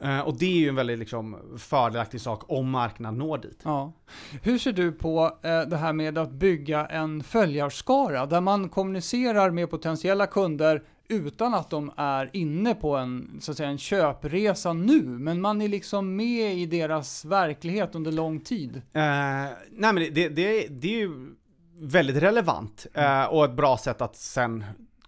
[0.02, 3.60] Eh, och det är ju en väldigt liksom, fördelaktig sak om marknaden når dit.
[3.64, 3.94] Ja.
[4.42, 9.50] Hur ser du på eh, det här med att bygga en följarskara där man kommunicerar
[9.52, 14.74] med potentiella kunder utan att de är inne på en, så att säga, en köpresa
[14.74, 18.76] nu, men man är liksom med i deras verklighet under lång tid.
[18.76, 21.36] Eh, nej men det, det, det, det är ju
[21.82, 23.30] väldigt relevant Mm.
[23.30, 24.64] och ett bra sätt att sen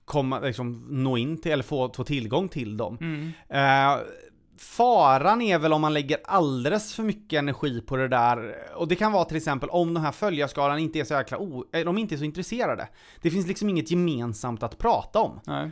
[0.06, 2.98] komma, liksom, nå in till, eller få, få tillgång till dem.
[3.50, 3.96] Eh,
[4.62, 8.96] faran är väl om man lägger alldeles för mycket energi på det där, och det
[8.96, 11.98] kan vara till exempel om den här följarskalan inte är så jäkla o, eh, de
[11.98, 12.88] inte är så intresserade.
[13.22, 15.40] Det finns liksom inget gemensamt att prata om.
[15.46, 15.72] Nej.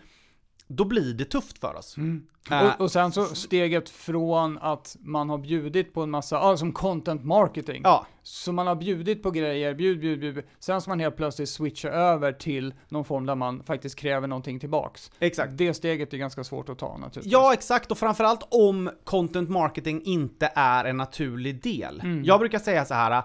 [0.72, 1.98] Då blir det tufft för oss.
[1.98, 2.28] Mm.
[2.52, 6.58] Eh, Och, och sen så steget från att man har bjudit på en massa, ja,
[6.58, 7.82] som content marketing.
[7.84, 10.44] Ja, Så man har bjudit på grejer, bjud, bjud, bjud.
[10.60, 14.60] Sen ska man helt plötsligt switcha över till någon form där man faktiskt kräver någonting
[14.60, 15.12] tillbaks.
[15.20, 15.58] exakt.
[15.58, 17.34] Det steget är ganska svårt att ta naturligtvis.
[17.34, 17.92] Ja, exakt.
[17.92, 22.00] Och framförallt om content marketing inte är en naturlig del.
[22.04, 22.24] Mm.
[22.24, 23.24] Jag brukar säga så här.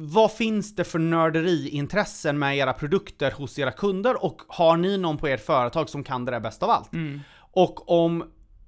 [0.00, 5.18] Vad finns det för nörderiintressen med era produkter hos era kunder och har ni någon
[5.18, 6.92] på ert företag som kan det där bäst av allt?
[6.92, 7.20] Mm.
[7.38, 8.24] Och om,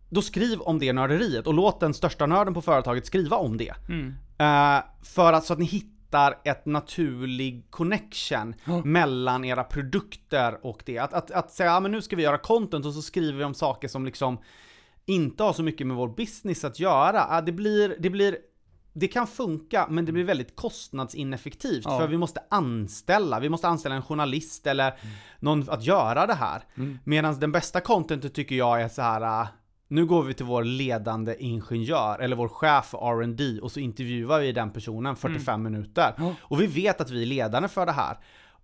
[0.09, 3.75] då skriv om det nörderiet och låt den största nörden på företaget skriva om det.
[3.89, 4.15] Mm.
[4.39, 8.83] Eh, för att så att ni hittar ett naturlig connection Ja.
[8.85, 10.99] mellan era produkter och det.
[10.99, 13.45] Att, att, att säga, ja men nu ska vi göra content och så skriver vi
[13.45, 14.39] om saker som liksom
[15.07, 17.27] inte har så mycket med vår business att göra.
[17.31, 18.37] Ja, det blir, det blir
[18.93, 21.99] det kan funka, men det blir väldigt kostnadsineffektivt Ja.
[21.99, 24.95] för vi måste anställa, vi måste anställa en journalist eller
[25.41, 26.63] någon att göra det här.
[26.77, 26.99] Mm.
[27.05, 29.43] Medan den bästa contentet tycker jag är så här.
[29.43, 29.49] äh,
[29.89, 34.41] nu går vi till vår ledande ingenjör eller vår chef för R&D och så intervjuar
[34.41, 36.15] vi den personen 45 minuter.
[36.19, 36.35] Ja.
[36.41, 38.19] Och vi vet att vi är ledande för det här.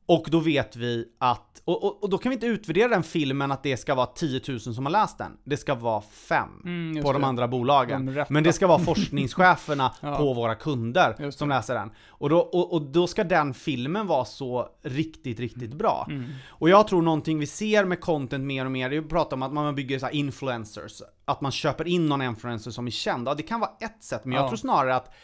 [0.09, 3.53] Och då vet vi att, och, och, och då kan vi inte utvärdera den filmen
[3.53, 5.33] att det ska vara 10 000 som har läst den.
[5.45, 7.29] Det ska vara fem Mm, på de det.
[7.29, 8.07] andra bolagen.
[8.15, 8.25] De.
[8.29, 10.17] Men det ska vara forskningscheferna Ja.
[10.17, 11.91] på våra kunder som läser den.
[12.09, 16.07] Och då, och, och då ska den filmen vara så riktigt, riktigt bra.
[16.11, 16.25] Mm.
[16.49, 19.35] Och jag tror någonting vi ser med content mer och mer, det är att prata
[19.35, 21.03] om att man bygger så influencers.
[21.25, 23.29] Att man köper in någon influencer som är känd.
[23.29, 24.49] Ja, det kan vara ett sätt, men jag Ja.
[24.49, 25.15] tror snarare att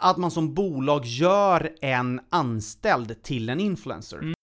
[0.00, 4.18] att man som bolag gör en anställd till en influencer.
[4.18, 4.34] Mm.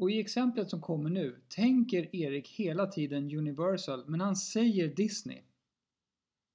[0.00, 5.38] Och i exemplet som kommer nu tänker Erik hela tiden Universal, men han säger Disney.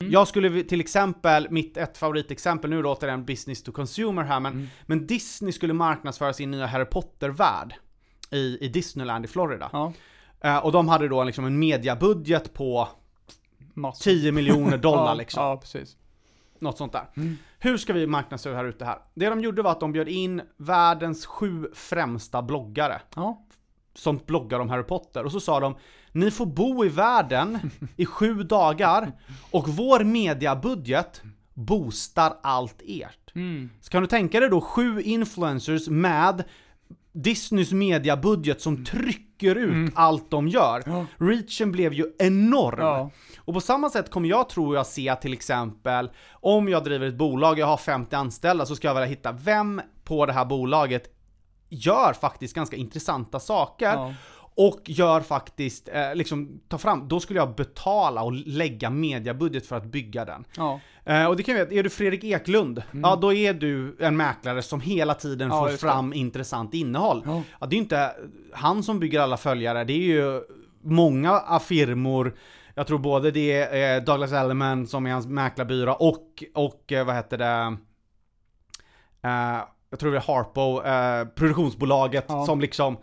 [0.03, 4.39] Jag skulle till exempel, mitt ett favoritexempel, nu låter det en business to consumer här,
[4.39, 4.67] men, Mm.
[4.85, 7.75] men Disney skulle marknadsföra sin nya Harry Potter-värld
[8.31, 9.69] i, i Disneyland i Florida.
[9.73, 9.93] Ja,
[10.43, 12.87] Eh, och de hade då liksom en mediabudget på
[13.73, 14.03] massor.
[14.11, 15.43] 10 miljoner dollar ja, liksom.
[15.43, 15.97] Ja, precis.
[16.61, 17.09] Något sånt där.
[17.17, 17.37] Mm.
[17.59, 18.97] Hur ska vi marknadsföra här ute här?
[19.13, 23.45] Det de gjorde var att de bjöd in världens sju främsta bloggare Ja,
[23.93, 25.75] som bloggar om Harry Potter och så sa de
[26.11, 27.59] Ni får bo i världen
[27.95, 29.11] i sju dagar
[29.51, 31.21] och vår mediabudget
[31.53, 33.35] boostar allt ert.
[33.35, 33.69] mm.
[33.81, 36.43] Så kan du tänka dig då sju influencers med
[37.11, 39.91] Disneys mediabudget som trycker ut Mm.
[39.95, 40.83] allt de gör.
[40.85, 41.05] Ja.
[41.17, 42.79] Reachen blev ju enorm.
[42.79, 43.09] Ja.
[43.39, 47.17] Och på samma sätt kommer jag tror jag se till exempel, om jag driver ett
[47.17, 51.03] bolag, jag har 50 anställda, så ska jag vilja hitta vem på det här bolaget
[51.69, 54.13] gör faktiskt ganska intressanta saker Ja.
[54.55, 59.75] Och gör faktiskt, eh, liksom, ta fram, då skulle jag betala och lägga mediabudget för
[59.75, 60.45] att bygga den.
[60.57, 60.79] Ja.
[61.05, 64.17] Eh, och det kan vi veta, är du Fredrik Eklund, ja då är du en
[64.17, 65.55] mäklare som hela tiden Mm.
[65.57, 65.87] Ja, får just det.
[65.87, 67.23] fram intressant innehåll.
[67.25, 67.41] Ja.
[67.59, 68.11] Ja, det är ju inte
[68.53, 70.41] han som bygger alla följare, det är ju
[70.83, 72.37] många av firmor,
[72.75, 77.05] jag tror både det är eh, Douglas Elliman som är hans mäklarbyrå och, och eh,
[77.05, 77.77] vad heter det,
[79.23, 82.97] eh, jag tror det är Harpo, eh, produktionsbolaget som liksom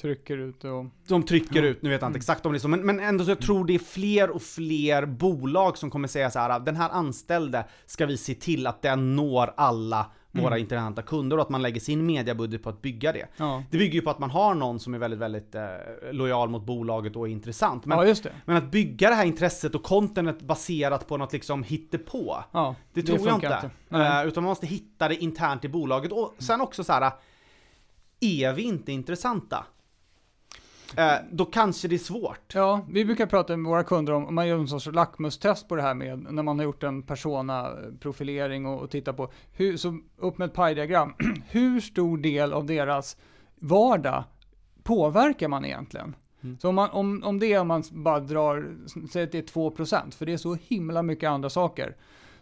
[0.00, 0.86] Trycker ut och...
[1.08, 1.68] De trycker Ja.
[1.68, 2.16] ut, nu vet jag inte Mm.
[2.16, 4.42] exakt om det är så, men, men ändå så jag tror det är fler och
[4.42, 8.82] fler bolag som kommer säga så här: den här anställde ska vi se till att
[8.82, 10.58] den når alla våra Mm.
[10.58, 13.26] intressanta kunder och att man lägger sin mediabudget på att bygga det.
[13.36, 15.62] Ja, Det bygger ju på att man har någon som är väldigt, väldigt eh,
[16.12, 17.84] lojal mot bolaget och är intressant.
[17.86, 18.32] Men, ja det.
[18.44, 23.02] men att bygga det här intresset och contentet baserat på något liksom hittepå, Ja, det
[23.02, 23.70] tror jag funkar inte.
[23.88, 24.22] Nej.
[24.22, 26.12] Eh, utan man måste hitta det internt i bolaget.
[26.12, 27.12] Och sen också så här.
[28.20, 29.64] är vi inte intressanta?
[30.96, 32.54] Eh, då kanske det är svårt.
[32.54, 35.76] Ja, vi brukar prata med våra kunder om, om man gör en sorts lackmustest på
[35.76, 39.98] det här med när man har gjort en persona-profilering och, och tittar på, hur, så
[40.16, 41.14] upp med ett pajdiagram,
[41.48, 43.16] hur stor del av deras
[43.54, 44.24] vardag
[44.82, 46.16] påverkar man egentligen?
[46.42, 46.58] Mm.
[46.58, 48.74] Så om, man, om, om det är om man bara drar,
[49.10, 51.96] säg att det är 2%, för det är så himla mycket andra saker,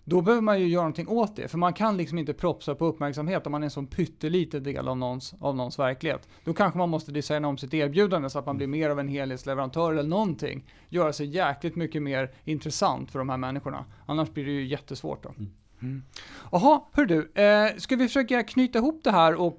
[0.05, 2.87] då behöver man ju göra någonting åt det, för man kan liksom inte propsa på
[2.87, 6.29] uppmärksamhet om man är en sån pytteliten del av någons, av någons verklighet.
[6.45, 9.09] Då kanske man måste designa om sitt erbjudande så att man blir mer av en
[9.09, 10.65] helhetsleverantör eller någonting.
[10.89, 13.85] Göra sig jäkligt mycket mer intressant för de här människorna.
[14.07, 15.35] Annars blir det ju jättesvårt då.
[15.83, 16.03] Mm.
[16.53, 19.59] Jaha, hör du, eh, ska vi försöka knyta ihop det här och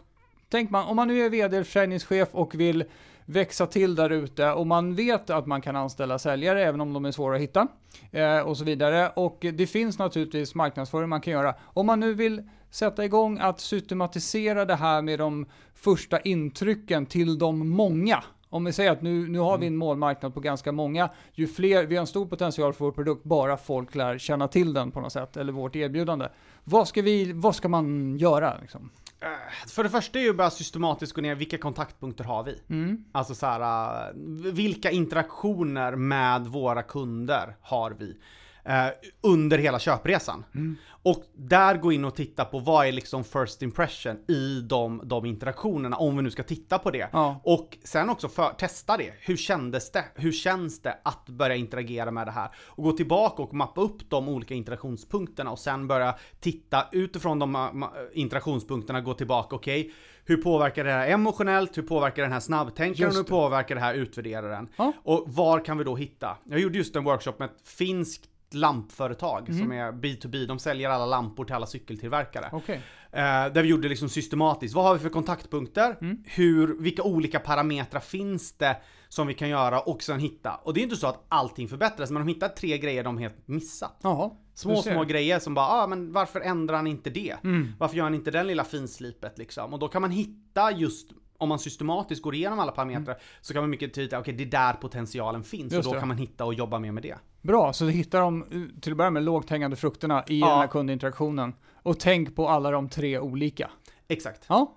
[0.50, 2.84] tänk man, om man nu är vd eller försäljningschef och vill
[3.26, 7.06] växa till där ute och man vet att man kan anställa säljare även om de
[7.06, 7.68] är svåra att hitta
[8.12, 9.10] eh, och så vidare.
[9.10, 11.56] Och det finns naturligtvis marknadsföring man kan göra.
[11.62, 17.38] Om man nu vill sätta igång att systematisera det här med de första intrycken till
[17.38, 18.24] de många.
[18.50, 21.86] Om vi säger att nu, nu har vi en målmarknad på ganska många, ju fler,
[21.86, 25.00] vi har en stor potential för vår produkt, bara folk lär känna till den på
[25.00, 26.28] något sätt, eller vårt erbjudande.
[26.64, 28.58] Vad ska, vi, vad ska man göra?
[28.62, 28.90] Liksom?
[29.24, 32.62] Eh, För det första är ju bara systematiskt gå ner, vilka kontaktpunkter har vi?
[32.70, 33.04] Mm.
[33.12, 34.14] Alltså så här, eh,
[34.54, 38.18] vilka interaktioner med våra kunder har vi?
[38.66, 38.88] Eh,
[39.22, 40.46] under hela köpresan.
[40.56, 40.76] Mm.
[41.04, 45.26] Och där gå in och titta på vad är liksom first impression i de, de
[45.26, 47.10] interaktionerna, om vi nu ska titta på det.
[47.12, 47.42] Ja.
[47.44, 49.14] Och sen också för, testa det.
[49.20, 50.06] Hur kändes det?
[50.16, 52.50] Hur känns det att börja interagera med det här?
[52.56, 57.86] Och gå tillbaka och mappa upp de olika interaktionspunkterna och sen börja titta utifrån de
[58.14, 59.94] interaktionspunkterna, gå tillbaka, okej,
[60.26, 61.78] hur påverkar det här emotionellt?
[61.78, 63.16] Hur påverkar den här snabbtänkaren?
[63.16, 64.70] Hur påverkar det här utvärderaren?
[64.76, 64.94] Ja.
[65.04, 66.38] Och var kan vi då hitta?
[66.44, 69.60] Jag gjorde just en workshop med ett finskt lampföretag Mhm.
[69.60, 72.50] som är B2B, de säljer alla lampor till alla cykeltillverkare.
[72.52, 72.82] Okej.
[73.12, 75.98] Eh, där vi gjorde liksom systematiskt, vad har vi för kontaktpunkter?
[76.02, 76.24] Mm.
[76.26, 78.78] Hur, vilka olika parametrar finns det
[79.10, 80.56] som vi kan göra och sen hitta?
[80.56, 83.48] Och det är inte så att allting förbättras, men de hittar tre grejer de helt
[83.48, 84.00] missat.
[84.02, 84.32] Jaha.
[84.56, 87.36] Små, små grejer som bara, ah, men varför ändrar han inte det?
[87.44, 87.74] Mm.
[87.80, 89.74] Varför gör han inte den lilla finslipet liksom?
[89.74, 93.64] Och då kan man hitta just om man systematiskt går igenom alla parametrar så kan
[93.64, 96.00] man mycket tydligt, okej det är där potentialen finns Just och då det.
[96.00, 97.18] kan man hitta och jobba mer med det.
[97.44, 100.50] Bra, så du hittar de eh, till att börja med lågt hängande frukterna i Ja.
[100.50, 101.54] den här kundinteraktionen.
[101.76, 103.70] Och tänk på alla de tre olika.
[104.08, 104.46] Exakt.
[104.50, 104.74] Ja,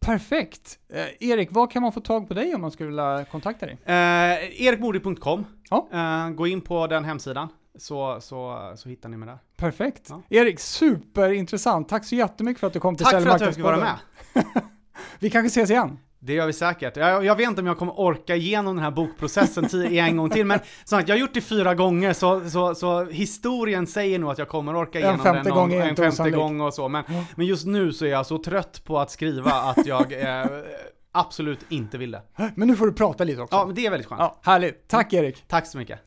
[0.00, 0.78] perfekt.
[0.92, 3.78] Eh, Erik, vad kan man få tag på dig om man skulle vilja kontakta dig?
[3.84, 5.44] Eh, Erikmodi.com.
[5.70, 5.88] Ja.
[5.92, 7.48] Eh, gå in på den hemsidan
[7.78, 9.38] så, så, så hittar ni mig där.
[9.56, 10.06] Perfekt.
[10.08, 10.22] Ja.
[10.28, 11.88] Erik, superintressant.
[11.88, 13.98] Tack så jättemycket för att du kom till Tack för att jag fick vara med.
[15.18, 15.98] Vi kanske ses igen.
[16.22, 16.96] Det gör vi säkert.
[16.96, 20.46] Jag, jag vet inte om jag kommer orka igenom den här bokprocessen en gång till,
[20.46, 24.30] men som sagt, jag har gjort det fyra gånger, så, så, så historien säger nog
[24.30, 26.88] att jag kommer orka En igenom femte den gång är en femte gång och så.
[26.88, 27.24] Men, Ja.
[27.36, 30.46] men just nu så är jag så trött på att skriva att jag eh,
[31.12, 32.22] absolut inte vill det.
[32.54, 33.56] Men nu får du prata lite också.
[33.56, 34.20] Ja, men det är väldigt skönt.
[34.20, 34.88] Ja, härligt.
[34.88, 35.44] Tack Erik.
[35.48, 35.98] Tack så mycket.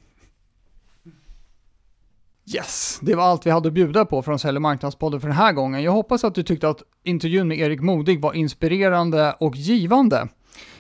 [2.46, 5.38] Yes, det var allt vi hade att bjuda på från Sälj och marknadspodden för den
[5.38, 5.84] här gången.
[5.84, 10.28] Jag hoppas att du tyckte att intervjun med Erik Modig var inspirerande och givande.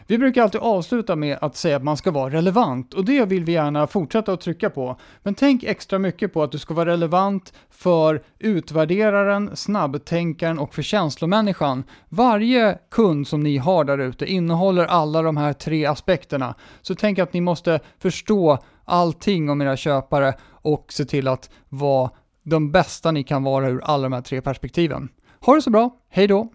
[0.07, 3.43] Vi brukar alltid avsluta med att säga att man ska vara relevant och det vill
[3.43, 4.99] vi gärna fortsätta att trycka på.
[5.23, 10.81] Men tänk extra mycket på att du ska vara relevant för utvärderaren, snabbtänkaren och för
[10.81, 11.83] känslomänniskan.
[12.09, 16.55] Varje kund som ni har där ute innehåller alla de här tre aspekterna.
[16.81, 20.33] Så tänk att ni måste förstå allting om era köpare
[20.63, 22.11] och se till att vara
[22.43, 25.09] de bästa ni kan vara ur alla de här tre perspektiven.
[25.39, 26.51] Ha det så bra, hej då!